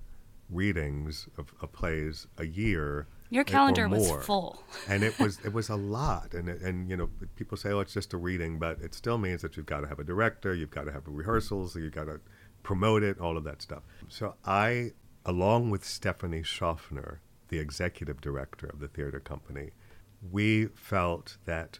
readings 0.50 1.28
of, 1.38 1.52
of 1.60 1.72
plays 1.72 2.26
a 2.36 2.44
year. 2.46 3.06
Your 3.30 3.44
calendar 3.44 3.88
was 3.88 4.10
full. 4.26 4.62
and 4.88 5.02
it 5.02 5.18
was 5.18 5.38
it 5.42 5.52
was 5.54 5.70
a 5.70 5.76
lot 5.76 6.34
and 6.34 6.50
and 6.50 6.90
you 6.90 6.96
know 6.98 7.08
people 7.36 7.56
say 7.56 7.70
oh 7.70 7.80
it's 7.80 7.94
just 7.94 8.12
a 8.12 8.18
reading 8.18 8.58
but 8.58 8.78
it 8.80 8.92
still 8.94 9.16
means 9.16 9.40
that 9.40 9.56
you've 9.56 9.64
got 9.64 9.80
to 9.80 9.86
have 9.88 9.98
a 9.98 10.04
director 10.04 10.54
you've 10.54 10.70
got 10.70 10.84
to 10.84 10.92
have 10.92 11.04
rehearsals 11.06 11.74
you've 11.74 11.92
got 11.94 12.04
to 12.04 12.20
promote 12.62 13.02
it 13.02 13.18
all 13.18 13.38
of 13.38 13.44
that 13.44 13.62
stuff 13.62 13.82
so 14.08 14.34
i 14.44 14.90
along 15.24 15.70
with 15.70 15.82
stephanie 15.82 16.42
schaffner 16.42 17.22
the 17.48 17.58
executive 17.58 18.20
director 18.20 18.66
of 18.66 18.80
the 18.80 18.88
theater 18.88 19.18
company 19.20 19.70
we 20.30 20.66
felt 20.74 21.38
that 21.46 21.78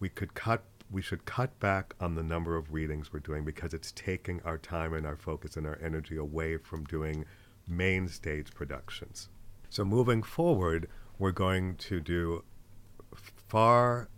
we 0.00 0.08
could 0.08 0.34
cut 0.34 0.64
we 0.90 1.02
should 1.02 1.24
cut 1.24 1.56
back 1.60 1.94
on 2.00 2.16
the 2.16 2.22
number 2.22 2.56
of 2.56 2.72
readings 2.72 3.12
we're 3.12 3.20
doing 3.20 3.44
because 3.44 3.72
it's 3.72 3.92
taking 3.92 4.40
our 4.44 4.58
time 4.58 4.92
and 4.92 5.06
our 5.06 5.16
focus 5.16 5.56
and 5.56 5.64
our 5.64 5.78
energy 5.80 6.16
away 6.16 6.56
from 6.56 6.82
doing 6.84 7.24
main 7.68 8.08
stage 8.08 8.52
productions. 8.52 9.28
So 9.68 9.84
moving 9.84 10.24
forward, 10.24 10.88
we're 11.16 11.30
going 11.30 11.76
to 11.76 12.00
do 12.00 12.42
far 13.14 14.08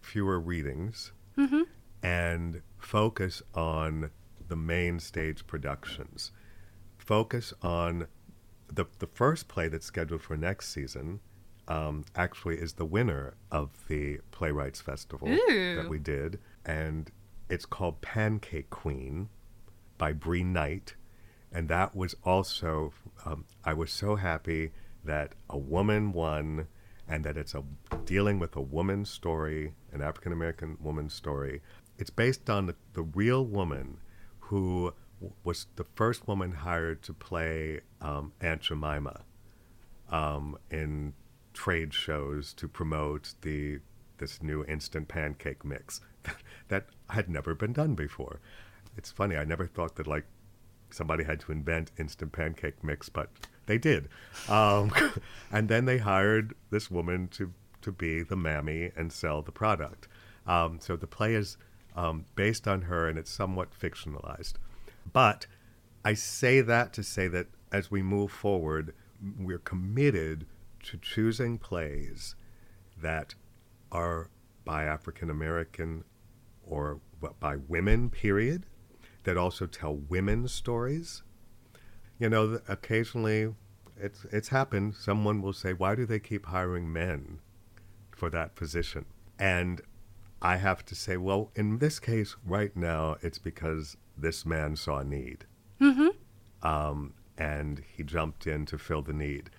fewer 0.00 0.40
readings 0.40 1.12
mm-hmm. 1.36 1.62
and 2.02 2.62
focus 2.78 3.42
on 3.54 4.10
the 4.48 4.56
main 4.56 4.98
stage 4.98 5.46
productions. 5.46 6.32
Focus 6.96 7.52
on 7.62 8.08
the 8.72 8.86
the 8.98 9.06
first 9.06 9.48
play 9.48 9.68
that's 9.68 9.86
scheduled 9.86 10.22
for 10.22 10.36
next 10.36 10.70
season. 10.70 11.20
Um, 11.68 12.04
actually, 12.16 12.56
is 12.56 12.72
the 12.74 12.84
winner 12.86 13.34
of 13.52 13.70
the 13.88 14.18
Playwrights 14.30 14.80
Festival 14.80 15.28
that 15.76 15.88
we 15.88 15.98
did, 15.98 16.38
and 16.64 17.10
it's 17.50 17.66
called 17.66 18.00
Pancake 18.00 18.70
Queen 18.70 19.28
by 19.98 20.12
Bree 20.12 20.44
Knight, 20.44 20.94
and 21.52 21.68
that 21.68 21.94
was 21.94 22.14
also 22.24 22.92
um, 23.26 23.44
I 23.64 23.74
was 23.74 23.92
so 23.92 24.16
happy 24.16 24.72
that 25.04 25.34
a 25.50 25.58
woman 25.58 26.12
won, 26.12 26.68
and 27.06 27.22
that 27.24 27.36
it's 27.36 27.54
a 27.54 27.62
dealing 28.04 28.38
with 28.38 28.56
a 28.56 28.60
woman's 28.62 29.10
story, 29.10 29.74
an 29.92 30.00
African 30.00 30.32
American 30.32 30.78
woman's 30.80 31.12
story. 31.14 31.60
It's 31.98 32.10
based 32.10 32.48
on 32.48 32.66
the, 32.66 32.76
the 32.94 33.02
real 33.02 33.44
woman 33.44 33.98
who 34.40 34.94
w- 35.20 35.34
was 35.44 35.66
the 35.76 35.84
first 35.94 36.26
woman 36.28 36.52
hired 36.52 37.02
to 37.02 37.12
play 37.12 37.80
um, 38.00 38.32
Aunt 38.40 38.62
Jemima 38.62 39.22
um, 40.10 40.56
in 40.70 41.12
trade 41.58 41.92
shows 41.92 42.52
to 42.52 42.68
promote 42.68 43.34
the 43.42 43.80
this 44.18 44.40
new 44.40 44.64
instant 44.66 45.08
pancake 45.08 45.64
mix 45.64 46.00
that 46.68 46.86
had 47.10 47.28
never 47.28 47.52
been 47.52 47.72
done 47.72 47.96
before. 47.96 48.40
It's 48.96 49.10
funny. 49.10 49.36
I 49.36 49.44
never 49.44 49.66
thought 49.66 49.96
that 49.96 50.06
like 50.06 50.24
somebody 50.90 51.24
had 51.24 51.40
to 51.40 51.52
invent 51.52 51.90
instant 51.98 52.30
pancake 52.30 52.84
mix, 52.84 53.08
but 53.08 53.28
they 53.66 53.76
did. 53.76 54.08
Um, 54.48 54.92
and 55.52 55.68
then 55.68 55.84
they 55.84 55.98
hired 55.98 56.54
this 56.70 56.92
woman 56.92 57.26
to 57.32 57.52
to 57.80 57.90
be 57.90 58.22
the 58.22 58.36
mammy 58.36 58.92
and 58.96 59.12
sell 59.12 59.42
the 59.42 59.52
product. 59.52 60.06
Um, 60.46 60.78
so 60.80 60.94
the 60.94 61.08
play 61.08 61.34
is 61.34 61.56
um, 61.96 62.26
based 62.36 62.68
on 62.68 62.82
her, 62.82 63.08
and 63.08 63.18
it's 63.18 63.32
somewhat 63.32 63.70
fictionalized. 63.76 64.54
But 65.12 65.46
I 66.04 66.14
say 66.14 66.60
that 66.60 66.92
to 66.92 67.02
say 67.02 67.26
that 67.26 67.48
as 67.72 67.90
we 67.90 68.00
move 68.00 68.30
forward, 68.30 68.94
we're 69.40 69.58
committed 69.58 70.46
to 70.84 70.98
choosing 70.98 71.58
plays 71.58 72.34
that 73.00 73.34
are 73.90 74.30
by 74.64 74.84
African 74.84 75.30
American 75.30 76.04
or 76.62 77.00
by 77.40 77.56
women, 77.56 78.10
period, 78.10 78.66
that 79.24 79.36
also 79.36 79.66
tell 79.66 79.96
women's 79.96 80.52
stories. 80.52 81.22
You 82.18 82.28
know, 82.28 82.60
occasionally 82.68 83.54
it's, 83.96 84.24
it's 84.30 84.48
happened. 84.48 84.94
Someone 84.94 85.42
will 85.42 85.52
say, 85.52 85.72
Why 85.72 85.94
do 85.94 86.06
they 86.06 86.18
keep 86.18 86.46
hiring 86.46 86.92
men 86.92 87.40
for 88.10 88.30
that 88.30 88.54
position? 88.54 89.06
And 89.38 89.80
I 90.42 90.56
have 90.56 90.84
to 90.86 90.94
say, 90.94 91.16
Well, 91.16 91.50
in 91.54 91.78
this 91.78 91.98
case, 91.98 92.36
right 92.44 92.76
now, 92.76 93.16
it's 93.22 93.38
because 93.38 93.96
this 94.16 94.44
man 94.44 94.76
saw 94.76 94.98
a 94.98 95.04
need 95.04 95.46
um, 96.62 97.14
and 97.36 97.82
he 97.96 98.02
jumped 98.02 98.46
in 98.46 98.66
to 98.66 98.78
fill 98.78 99.02
the 99.02 99.12
need. 99.12 99.50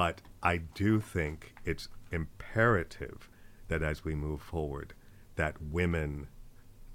But 0.00 0.22
I 0.42 0.56
do 0.56 0.98
think 0.98 1.52
it's 1.66 1.88
imperative 2.10 3.28
that 3.68 3.82
as 3.82 4.02
we 4.02 4.14
move 4.14 4.40
forward, 4.40 4.94
that 5.36 5.60
women 5.60 6.28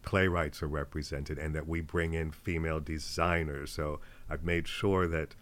playwrights 0.01 0.63
are 0.63 0.67
represented 0.67 1.37
and 1.37 1.53
that 1.53 1.67
we 1.67 1.81
bring 1.81 2.13
in 2.15 2.31
female 2.31 2.79
designers. 2.79 3.69
So 3.69 3.99
I've 4.27 4.43
made 4.43 4.67
sure 4.67 5.07
that 5.07 5.35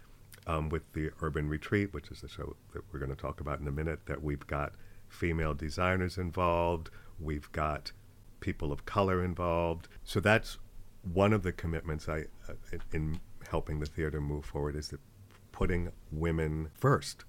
um, 0.46 0.68
with 0.68 0.92
the 0.92 1.10
Urban 1.22 1.48
Retreat, 1.48 1.94
which 1.94 2.10
is 2.10 2.20
the 2.20 2.28
show 2.28 2.54
that 2.74 2.82
we're 2.92 2.98
going 2.98 3.16
to 3.16 3.16
talk 3.16 3.40
about 3.40 3.60
in 3.60 3.66
a 3.66 3.72
minute, 3.72 4.00
that 4.04 4.22
we've 4.22 4.46
got 4.46 4.74
female 5.08 5.54
designers 5.54 6.18
involved, 6.18 6.90
we've 7.18 7.50
got 7.52 7.92
people 8.40 8.72
of 8.72 8.84
color 8.84 9.24
involved. 9.24 9.88
So 10.04 10.20
that's 10.20 10.58
one 11.14 11.32
of 11.32 11.42
the 11.42 11.52
commitments 11.52 12.10
I 12.10 12.26
uh, 12.46 12.52
in- 12.72 12.82
in 12.92 13.20
helping 13.48 13.80
the 13.80 13.86
theater 13.86 14.20
move 14.20 14.44
forward 14.44 14.76
is 14.76 14.88
that 14.88 15.00
putting 15.50 15.92
women 16.12 16.68
first, 16.74 17.24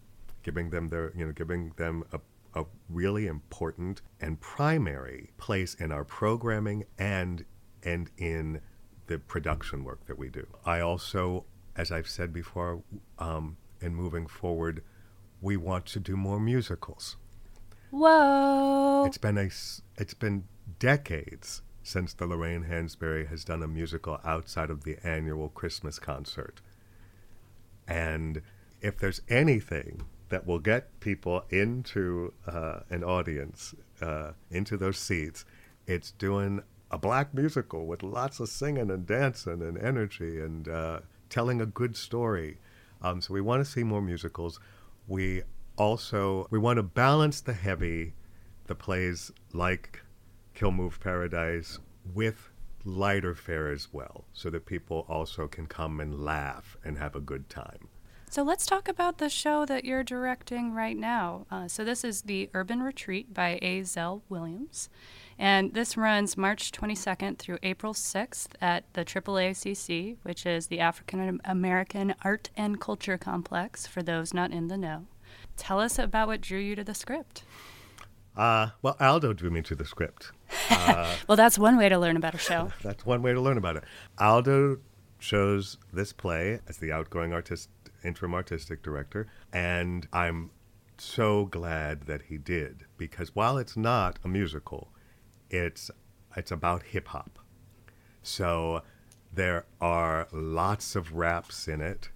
giving 0.46 0.70
them 0.70 0.90
their 0.90 1.12
you 1.18 1.26
know 1.26 1.34
giving 1.34 1.74
them 1.76 2.04
a 2.14 2.20
a 2.56 2.64
really 2.88 3.28
important 3.28 4.02
and 4.22 4.40
primary 4.40 5.32
place 5.38 5.74
in 5.74 5.92
our 5.92 6.06
programming 6.06 6.86
and 6.98 7.44
and 7.84 8.10
in 8.18 8.62
the 9.08 9.20
production 9.20 9.84
work 9.84 10.06
that 10.06 10.18
we 10.18 10.30
do. 10.30 10.48
I 10.66 10.80
also, 10.80 11.46
as 11.76 11.92
I've 11.92 12.08
said 12.08 12.32
before, 12.34 12.82
um, 13.20 13.58
in 13.82 13.94
moving 13.94 14.26
forward, 14.26 14.82
we 15.42 15.58
want 15.58 15.86
to 15.88 16.00
do 16.00 16.16
more 16.16 16.40
musicals. 16.40 17.18
Whoa. 17.92 19.04
It's 19.06 19.18
been 19.18 19.38
a 19.38 19.50
it's 19.98 20.14
been 20.14 20.46
decades 20.80 21.62
since 21.84 22.14
the 22.14 22.26
Lorraine 22.26 22.66
Hansberry 22.66 23.28
has 23.28 23.44
done 23.44 23.62
a 23.62 23.68
musical 23.68 24.20
outside 24.24 24.70
of 24.70 24.84
the 24.84 24.98
annual 25.04 25.50
Christmas 25.50 26.00
concert. 26.00 26.62
And 27.88 28.42
if 28.82 28.98
there's 28.98 29.22
anything 29.30 30.02
that 30.30 30.46
will 30.46 30.60
get 30.60 31.00
people 31.00 31.44
into 31.50 32.34
uh, 32.48 32.80
an 32.90 33.04
audience, 33.04 33.76
uh, 34.02 34.32
into 34.50 34.78
those 34.78 34.98
seats, 34.98 35.46
it's 35.88 36.12
doing 36.12 36.64
a 36.92 36.98
black 36.98 37.34
musical 37.34 37.86
with 37.86 38.04
lots 38.04 38.40
of 38.40 38.50
singing 38.50 38.90
and 38.90 39.06
dancing 39.06 39.62
and 39.62 39.78
energy 39.78 40.40
and 40.40 40.68
uh, 40.68 41.00
telling 41.30 41.62
a 41.62 41.66
good 41.66 41.96
story. 41.96 42.58
Um, 43.02 43.22
so 43.22 43.34
we 43.34 43.42
want 43.42 43.64
to 43.64 43.70
see 43.70 43.84
more 43.84 44.02
musicals. 44.02 44.60
We 45.08 45.44
also 45.78 46.48
we 46.50 46.58
want 46.58 46.78
to 46.78 46.84
balance 46.84 47.42
the 47.42 47.54
heavy, 47.54 48.14
the 48.66 48.76
plays 48.76 49.32
like 49.54 50.02
Kill 50.54 50.72
Move 50.72 51.00
Paradise 51.00 51.80
with 52.14 52.50
lighter 52.84 53.36
fare 53.36 53.72
as 53.72 53.90
well, 53.92 54.26
so 54.34 54.50
that 54.50 54.66
people 54.66 55.06
also 55.10 55.48
can 55.48 55.66
come 55.66 56.00
and 56.00 56.24
laugh 56.24 56.78
and 56.84 56.98
have 56.98 57.16
a 57.16 57.20
good 57.20 57.50
time. 57.50 57.90
So 58.36 58.44
let's 58.44 58.66
talk 58.66 58.90
about 58.90 59.18
the 59.18 59.30
show 59.30 59.66
that 59.66 59.86
you're 59.86 60.04
directing 60.04 60.74
right 60.74 60.98
now. 60.98 61.46
Uh, 61.50 61.70
so 61.70 61.86
this 61.86 62.04
is 62.04 62.24
the 62.24 62.50
Urban 62.54 62.84
Retreat 62.84 63.34
by 63.34 63.58
A. 63.62 63.84
Zell 63.84 64.24
Williams, 64.28 64.90
and 65.40 65.74
this 65.74 65.96
runs 65.96 66.36
March 66.36 66.74
22nd 66.74 67.38
through 67.38 67.60
April 67.64 67.94
6th 67.94 68.50
at 68.60 68.92
the 68.92 69.06
AAACC, 69.06 70.18
which 70.24 70.46
is 70.46 70.68
the 70.68 70.82
African 70.82 71.40
American 71.46 72.14
Art 72.26 72.50
and 72.58 72.82
Culture 72.82 73.18
Complex. 73.18 73.88
For 73.88 74.04
those 74.04 74.34
not 74.34 74.52
in 74.52 74.68
the 74.68 74.76
know, 74.76 75.06
tell 75.56 75.80
us 75.80 75.98
about 75.98 76.28
what 76.28 76.42
drew 76.42 76.60
you 76.60 76.76
to 76.76 76.84
the 76.84 76.94
script. 76.94 77.46
Uh, 78.36 78.72
well, 78.82 78.98
Aldo 79.00 79.32
drew 79.32 79.50
me 79.50 79.62
to 79.62 79.76
the 79.76 79.86
script. 79.86 80.34
Well, 81.30 81.38
that's 81.38 81.58
one 81.58 81.78
way 81.78 81.88
to 81.88 81.98
learn 81.98 82.18
about 82.18 82.36
a 82.36 82.38
show. 82.38 82.74
That's 82.84 83.06
one 83.06 83.22
way 83.22 83.32
to 83.32 83.40
learn 83.40 83.58
about 83.58 83.78
it. 83.78 83.86
Aldo 84.20 84.80
chose 85.20 85.78
this 85.94 86.14
play 86.14 86.60
as 86.68 86.78
the 86.78 86.92
outgoing 86.92 87.34
artist, 87.34 87.70
interim 88.06 88.34
artistic 88.34 88.84
director, 88.84 89.28
and 89.52 90.08
I'm 90.14 90.52
so 90.98 91.46
glad 91.46 92.04
that 92.04 92.24
he 92.24 92.38
did 92.38 92.86
because 92.98 93.36
while 93.36 93.58
it's 93.58 93.76
not 93.76 94.20
a 94.24 94.28
musical, 94.28 94.92
it's 95.50 95.92
it's 96.36 96.52
about 96.52 96.84
hip 96.84 97.10
hop. 97.10 97.40
So 98.22 98.82
there 99.34 99.66
are 99.80 100.28
lots 100.32 100.96
of 100.96 101.14
raps 101.14 101.68
in 101.68 101.82
it, 101.82 102.10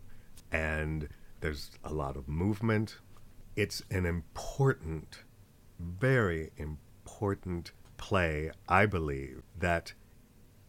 and 0.52 1.10
there's 1.42 1.72
a 1.84 1.94
lot 1.94 2.18
of 2.18 2.28
movement. 2.28 2.98
It's 3.56 3.84
an 3.92 4.06
important, 4.06 5.24
very 5.80 6.52
important 6.58 7.72
play, 7.98 8.52
I 8.68 8.86
believe, 8.86 9.44
that 9.58 9.94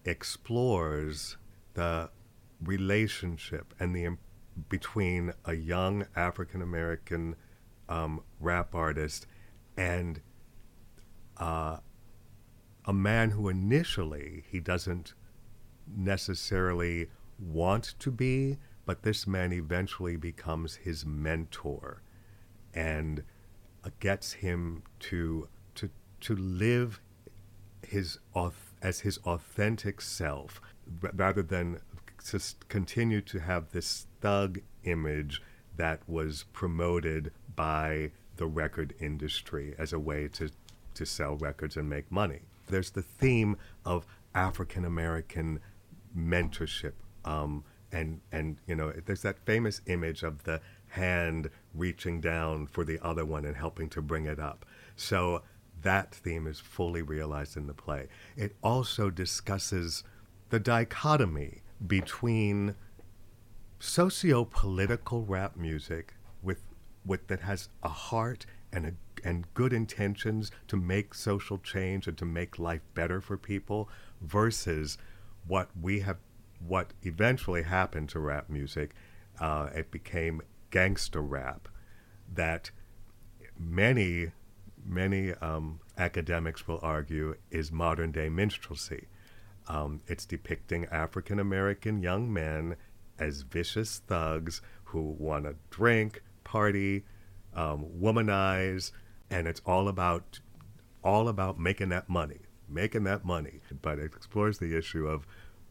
explores 0.05 1.37
the 1.75 2.11
relationship 2.63 3.75
and 3.79 3.95
the 3.95 4.05
between 4.69 5.33
a 5.45 5.55
young 5.55 6.07
African 6.17 6.63
American 6.63 7.37
um, 7.89 8.23
rap 8.39 8.75
artist 8.75 9.27
and 9.77 10.21
uh, 11.37 11.79
a 12.85 12.93
man 12.93 13.31
who 13.31 13.49
initially 13.49 14.45
he 14.51 14.61
doesn't 14.61 15.15
necessarily 15.97 17.09
want 17.39 17.95
to 17.99 18.11
be, 18.11 18.59
but 18.85 19.03
this 19.03 19.27
man 19.27 19.53
eventually 19.53 20.17
becomes 20.17 20.77
his 20.77 21.05
mentor 21.07 22.03
and 22.75 23.25
uh, 23.85 23.91
gets 23.99 24.33
him 24.33 24.83
to 25.01 25.49
to 25.75 25.91
to 26.21 26.37
live 26.37 27.01
his 27.87 28.19
as 28.83 29.01
his 29.01 29.19
authentic 29.19 30.01
self 30.01 30.61
rather 31.15 31.43
than 31.43 31.81
just 32.23 32.69
continue 32.69 33.21
to 33.23 33.41
have 33.41 33.71
this 33.71 34.07
thug 34.21 34.61
image 34.85 35.43
that 35.77 36.01
was 36.09 36.45
promoted 36.53 37.33
by 37.57 38.11
the 38.37 38.47
record 38.47 38.95
industry 39.01 39.75
as 39.79 39.93
a 39.93 39.99
way 39.99 40.29
to, 40.29 40.51
to 40.95 41.07
sell 41.07 41.37
records 41.37 41.77
and 41.77 41.89
make 41.89 42.11
money. 42.11 42.41
There's 42.67 42.91
the 42.91 43.03
theme 43.03 43.57
of 43.85 44.07
African 44.35 44.85
American 44.85 45.61
mentorship. 46.17 46.93
Um, 47.25 47.65
and, 47.93 48.21
and, 48.31 48.59
you 48.67 48.75
know, 48.75 48.93
there's 49.07 49.23
that 49.23 49.39
famous 49.45 49.81
image 49.87 50.23
of 50.23 50.45
the 50.45 50.61
hand 50.89 51.51
reaching 51.75 52.21
down 52.21 52.67
for 52.67 52.85
the 52.85 52.99
other 53.03 53.25
one 53.25 53.45
and 53.45 53.57
helping 53.57 53.89
to 53.91 54.03
bring 54.03 54.27
it 54.27 54.39
up. 54.39 54.65
So 54.97 55.43
that 55.83 56.15
theme 56.15 56.47
is 56.47 56.61
fully 56.61 57.03
realized 57.03 57.57
in 57.57 57.67
the 57.67 57.75
play. 57.75 58.09
It 58.37 58.55
also 58.63 59.11
discusses 59.11 60.05
the 60.51 60.61
dichotomy 60.61 61.63
between 61.87 62.75
socio-political 63.79 65.25
rap 65.25 65.57
music 65.57 66.15
with, 66.43 66.61
with 67.05 67.27
that 67.29 67.41
has 67.41 67.69
a 67.83 67.89
heart 67.89 68.45
and 68.73 68.87
a, 68.87 68.93
and 69.25 69.53
good 69.55 69.73
intentions 69.73 70.51
to 70.69 70.77
make 70.77 71.15
social 71.15 71.59
change 71.59 72.07
and 72.07 72.17
to 72.19 72.25
make 72.25 72.59
life 72.59 72.83
better 72.95 73.21
for 73.21 73.37
people 73.37 73.89
versus 74.21 74.99
what 75.47 75.69
we 75.81 76.01
have 76.01 76.19
what 76.67 76.93
eventually 77.03 77.63
happened 77.63 78.09
to 78.11 78.19
rap 78.19 78.51
music 78.51 78.95
uh, 79.41 79.71
it 79.75 79.91
became 79.91 80.43
gangster 80.71 81.23
rap 81.23 81.69
that 82.33 82.71
many 83.59 84.31
many 84.85 85.33
um, 85.35 85.81
academics 85.97 86.69
will 86.69 86.79
argue 86.83 87.35
is 87.51 87.73
modern 87.73 88.13
day 88.13 88.29
minstrelsy 88.29 89.07
um, 89.69 90.01
it's 90.07 90.27
depicting 90.27 90.87
African 90.87 91.39
American 91.39 92.03
young 92.03 92.33
men 92.33 92.77
as 93.19 93.43
vicious 93.43 94.03
thugs 94.07 94.63
who 94.85 95.15
want 95.19 95.45
to 95.45 95.55
drink, 95.71 96.23
party, 96.43 97.05
um, 97.55 97.87
womanize, 98.01 98.93
and 99.31 99.47
it's 99.47 99.61
all 99.67 99.89
about 99.89 100.41
all 101.03 101.29
about 101.29 101.59
making 101.59 101.89
that 101.91 102.09
money, 102.09 102.41
making 102.69 103.05
that 103.05 103.25
money. 103.25 103.61
But 103.83 103.99
it 103.99 104.13
explores 104.15 104.59
the 104.59 104.77
issue 104.77 105.07
of 105.07 105.27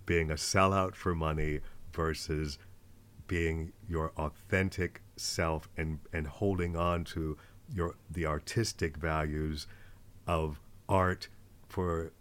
being 0.05 0.31
a 0.31 0.35
sellout 0.35 0.95
for 0.95 1.13
money 1.13 1.59
versus 1.93 2.57
being 3.27 3.71
your 3.87 4.11
authentic 4.17 5.03
self 5.15 5.69
and, 5.77 5.99
and 6.11 6.25
holding 6.27 6.75
on 6.75 7.03
to 7.03 7.37
your 7.71 7.95
the 8.09 8.25
artistic 8.25 8.97
values 8.97 9.67
of 10.25 10.59
art 10.87 11.27
for 11.67 12.11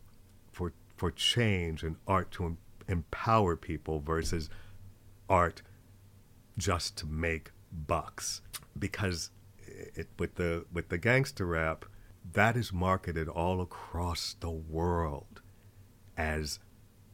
for 0.99 1.11
change 1.11 1.83
and 1.83 1.97
art 2.07 2.31
to 2.33 2.45
em- 2.45 2.59
empower 2.89 3.57
people 3.57 4.01
versus 4.01 4.51
art 5.29 5.63
just 6.57 6.97
to 6.99 7.07
make 7.07 7.53
bucks 7.73 8.41
because 8.79 9.31
it, 9.95 10.09
with 10.19 10.35
the 10.35 10.65
with 10.73 10.89
the 10.89 10.99
gangster 10.99 11.47
rap 11.47 11.85
that 12.33 12.57
is 12.57 12.73
marketed 12.73 13.29
all 13.29 13.61
across 13.61 14.35
the 14.41 14.51
world 14.51 15.41
as 16.17 16.59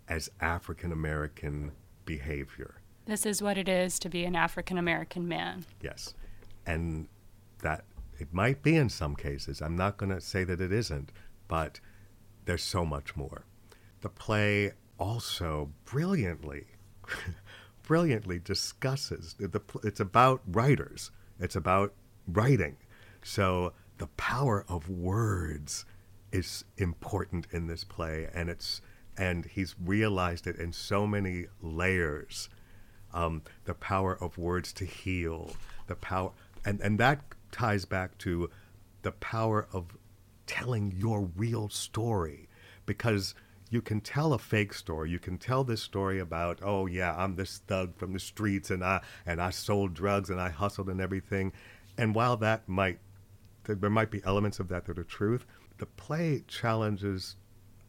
as 0.08 0.30
African 0.40 0.92
American 0.92 1.72
behavior. 2.04 2.76
This 3.06 3.26
is 3.26 3.42
what 3.42 3.58
it 3.58 3.68
is 3.68 3.98
to 4.00 4.08
be 4.08 4.24
an 4.24 4.34
African 4.34 4.78
American 4.78 5.28
man. 5.28 5.66
Yes. 5.80 6.14
And 6.66 7.08
that 7.62 7.84
it 8.18 8.32
might 8.32 8.62
be 8.62 8.76
in 8.76 8.88
some 8.88 9.16
cases. 9.16 9.60
I'm 9.60 9.76
not 9.76 9.96
going 9.96 10.10
to 10.10 10.20
say 10.20 10.44
that 10.44 10.60
it 10.60 10.72
isn't, 10.72 11.12
but 11.48 11.80
there's 12.44 12.62
so 12.62 12.84
much 12.84 13.16
more. 13.16 13.44
The 14.04 14.10
play 14.10 14.72
also 14.98 15.70
brilliantly 15.86 16.66
brilliantly 17.84 18.38
discusses 18.38 19.34
the, 19.38 19.62
it's 19.82 19.98
about 19.98 20.42
writers. 20.46 21.10
It's 21.40 21.56
about 21.56 21.94
writing. 22.28 22.76
So 23.22 23.72
the 23.96 24.08
power 24.08 24.66
of 24.68 24.90
words 24.90 25.86
is 26.32 26.66
important 26.76 27.46
in 27.50 27.66
this 27.66 27.82
play, 27.82 28.28
and 28.34 28.50
it's 28.50 28.82
and 29.16 29.46
he's 29.46 29.74
realized 29.82 30.46
it 30.46 30.56
in 30.56 30.74
so 30.74 31.06
many 31.06 31.46
layers. 31.62 32.50
Um, 33.14 33.40
the 33.64 33.72
power 33.72 34.22
of 34.22 34.36
words 34.36 34.70
to 34.74 34.84
heal, 34.84 35.56
the 35.86 35.94
power, 35.94 36.32
and 36.62 36.78
and 36.82 37.00
that 37.00 37.22
ties 37.52 37.86
back 37.86 38.18
to 38.18 38.50
the 39.00 39.12
power 39.12 39.66
of 39.72 39.96
telling 40.46 40.92
your 40.94 41.30
real 41.34 41.70
story, 41.70 42.50
because 42.84 43.34
you 43.74 43.82
can 43.82 44.00
tell 44.00 44.32
a 44.32 44.38
fake 44.38 44.72
story. 44.72 45.10
You 45.10 45.18
can 45.18 45.36
tell 45.36 45.64
this 45.64 45.82
story 45.82 46.20
about, 46.20 46.60
oh 46.62 46.86
yeah, 46.86 47.14
I'm 47.16 47.34
this 47.34 47.58
thug 47.66 47.96
from 47.96 48.12
the 48.12 48.20
streets 48.20 48.70
and 48.70 48.84
I 48.84 49.02
and 49.26 49.42
I 49.42 49.50
sold 49.50 49.94
drugs 49.94 50.30
and 50.30 50.40
I 50.40 50.50
hustled 50.50 50.88
and 50.88 51.00
everything. 51.00 51.52
And 51.98 52.14
while 52.14 52.36
that 52.36 52.68
might 52.68 53.00
there 53.64 53.90
might 53.90 54.12
be 54.12 54.22
elements 54.24 54.60
of 54.60 54.68
that 54.68 54.84
that 54.84 54.98
are 54.98 55.04
truth, 55.04 55.44
the 55.78 55.86
play 55.86 56.44
challenges 56.46 57.36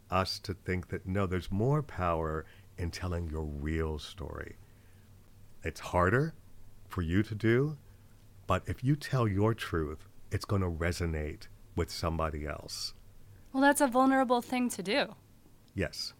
us 0.10 0.40
to 0.40 0.56
think 0.56 0.88
that 0.90 1.06
no, 1.06 1.28
there's 1.28 1.52
more 1.52 1.84
power 1.84 2.46
in 2.78 2.90
telling 2.90 3.30
your 3.30 3.44
real 3.44 4.00
story. 4.00 4.56
It's 5.64 5.80
harder 5.80 6.34
for 6.88 7.04
you 7.04 7.22
to 7.24 7.36
do, 7.36 7.78
but 8.48 8.64
if 8.66 8.84
you 8.84 8.96
tell 8.96 9.28
your 9.28 9.54
truth, 9.54 10.08
it's 10.32 10.46
going 10.46 10.62
to 10.62 10.70
resonate 10.70 11.48
with 11.76 11.92
somebody 11.92 12.48
else. 12.48 12.94
Well, 13.54 13.62
that's 13.62 13.82
a 13.82 13.88
vulnerable 13.88 14.42
thing 14.42 14.70
to 14.70 14.84
do. 14.84 15.16
Yes. 15.76 16.14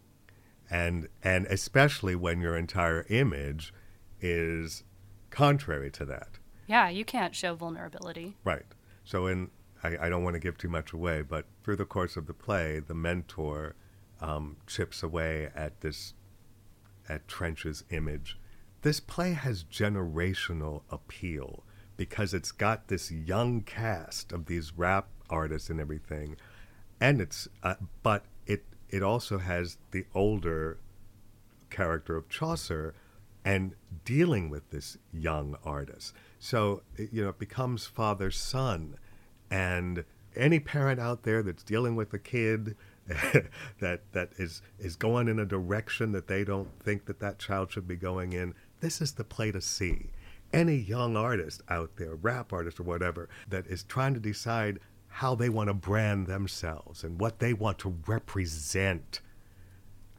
And 0.70 1.08
and 1.24 1.48
especially 1.48 2.16
when 2.16 2.42
your 2.42 2.56
entire 2.56 3.06
image 3.10 3.74
is 4.20 4.84
contrary 5.30 5.90
to 5.92 6.06
that. 6.06 6.38
Yeah, 6.68 6.90
you 6.90 7.06
can't 7.06 7.36
show 7.36 7.56
vulnerability. 7.56 8.36
Right. 8.44 8.66
So 9.04 9.28
in 9.28 9.50
I, 9.84 10.06
I 10.06 10.10
don't 10.10 10.24
want 10.24 10.34
to 10.34 10.40
give 10.40 10.58
too 10.58 10.70
much 10.70 10.94
away, 10.94 11.22
but 11.22 11.46
through 11.64 11.76
the 11.78 11.86
course 11.86 12.18
of 12.18 12.26
the 12.26 12.34
play, 12.34 12.80
the 12.80 12.94
mentor 12.94 13.76
um, 14.20 14.58
chips 14.68 15.04
away 15.04 15.50
at 15.56 15.82
this 15.82 16.14
at 17.08 17.28
Trench's 17.28 17.84
image. 17.92 18.40
This 18.82 19.00
play 19.00 19.34
has 19.34 19.64
generational 19.64 20.82
appeal 20.90 21.64
because 21.98 22.34
it's 22.34 22.52
got 22.52 22.88
this 22.88 23.12
young 23.12 23.62
cast 23.62 24.32
of 24.32 24.48
these 24.48 24.74
rap 24.76 25.08
artists 25.30 25.70
and 25.70 25.80
everything, 25.80 26.36
and 27.00 27.22
it's 27.22 27.48
uh, 27.64 27.76
but 28.04 28.26
it 28.90 29.04
also 29.04 29.40
has 29.40 29.78
the 29.92 30.06
older 30.14 30.80
character 31.70 32.16
of 32.16 32.30
Chaucer 32.30 32.94
and 33.44 33.76
dealing 34.04 34.50
with 34.50 34.72
this 34.72 34.98
young 35.14 35.56
artist. 35.64 36.14
So, 36.40 36.82
you 36.98 37.24
know, 37.24 37.30
it 37.30 37.40
becomes 37.40 37.86
father 37.86 38.32
son. 38.32 38.98
And 39.52 40.04
any 40.36 40.60
parent 40.60 41.00
out 41.00 41.24
there 41.24 41.44
that's 41.44 41.64
dealing 41.64 41.96
with 41.96 42.14
a 42.14 42.20
kid 42.20 42.76
that 43.80 44.02
that 44.14 44.32
is 44.38 44.64
is 44.80 44.96
going 44.96 45.28
in 45.28 45.38
a 45.38 45.46
direction 45.46 46.12
that 46.12 46.28
they 46.28 46.44
don't 46.44 46.80
think 46.84 47.06
that 47.06 47.20
that 47.20 47.38
child 47.38 47.72
should 47.72 47.88
be 47.88 47.96
going 47.96 48.34
in, 48.34 48.56
this 48.80 49.00
is 49.00 49.14
the 49.14 49.24
play 49.24 49.52
to 49.52 49.62
see. 49.62 50.08
Any 50.52 50.76
young 50.76 51.16
artist 51.16 51.62
out 51.70 51.98
there, 51.98 52.16
rap 52.16 52.52
artist 52.52 52.80
or 52.80 52.84
whatever, 52.84 53.30
that 53.48 53.68
is 53.68 53.84
trying 53.84 54.16
to 54.16 54.20
decide 54.20 54.80
how 55.16 55.34
they 55.34 55.48
want 55.48 55.70
to 55.70 55.74
brand 55.74 56.28
themselves 56.28 57.02
and 57.02 57.22
what 57.22 57.40
they 57.40 57.54
want 57.54 57.80
to 57.80 57.96
represent, 58.06 59.22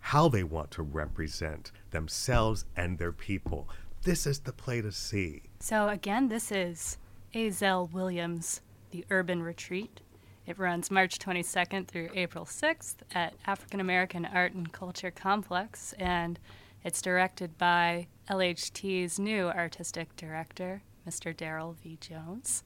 how 0.01 0.27
they 0.27 0.43
want 0.43 0.71
to 0.71 0.83
represent 0.83 1.71
themselves 1.91 2.65
and 2.75 2.97
their 2.97 3.13
people. 3.13 3.69
This 4.05 4.27
is 4.27 4.39
the 4.39 4.55
play 4.55 4.81
to 4.81 4.91
see. 4.91 5.43
So, 5.61 5.91
again, 5.91 6.29
this 6.29 6.51
is 6.51 6.97
Azell 7.35 7.93
Williams' 7.93 8.63
The 8.91 9.05
Urban 9.11 9.43
Retreat. 9.43 10.01
It 10.47 10.59
runs 10.59 10.91
March 10.91 11.19
22nd 11.19 11.89
through 11.89 12.09
April 12.15 12.47
6th 12.47 12.95
at 13.15 13.35
African 13.47 13.81
American 13.81 14.25
Art 14.25 14.55
and 14.55 14.73
Culture 14.73 15.11
Complex, 15.11 15.93
and 15.99 16.39
it's 16.83 17.03
directed 17.03 17.59
by 17.59 18.07
LHT's 18.31 19.19
new 19.19 19.49
artistic 19.49 20.17
director, 20.17 20.81
Mr. 21.07 21.37
Darryl 21.37 21.77
V. 21.77 21.99
Jones. 22.01 22.65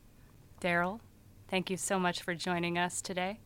Darryl, 0.61 1.01
Thank 1.51 1.69
you 1.69 1.77
so 1.77 1.99
much 1.99 2.23
for 2.23 2.35
joining 2.35 2.79
us 2.79 3.03
today. 3.03 3.41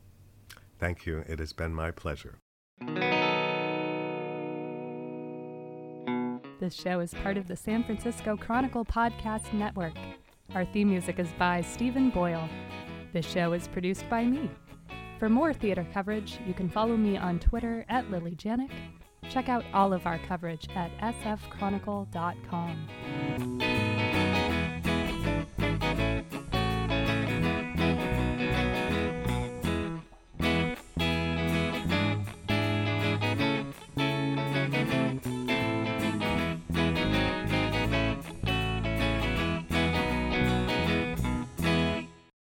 Thank 0.79 1.07
you. 1.07 1.25
It 1.27 1.39
has 1.39 1.55
been 1.55 1.75
my 1.75 1.91
pleasure. 1.91 2.39
This 6.61 6.75
show 6.75 7.01
is 7.01 7.15
part 7.15 7.39
of 7.39 7.49
the 7.49 7.57
San 7.57 7.83
Francisco 7.83 8.37
Chronicle 8.37 8.85
Podcast 8.85 9.55
Network. 9.55 9.95
Our 10.55 10.67
theme 10.67 10.91
music 10.91 11.19
is 11.19 11.29
by 11.39 11.63
Stephen 11.63 12.11
Boyle. 12.11 12.47
This 13.13 13.27
show 13.27 13.55
is 13.55 13.67
produced 13.69 14.09
by 14.11 14.25
me. 14.25 14.51
For 15.19 15.29
more 15.29 15.55
theater 15.55 15.87
coverage, 15.93 16.39
you 16.47 16.55
can 16.55 16.69
follow 16.69 16.97
me 16.97 17.17
on 17.17 17.39
Twitter 17.39 17.87
at 17.89 18.11
Lily 18.11 18.35
Janiak. 18.37 18.71
Check 19.31 19.49
out 19.49 19.65
all 19.73 19.95
of 19.95 20.07
our 20.07 20.19
coverage 20.19 20.67
at 20.75 20.91
sfchronicle.com. 20.99 23.74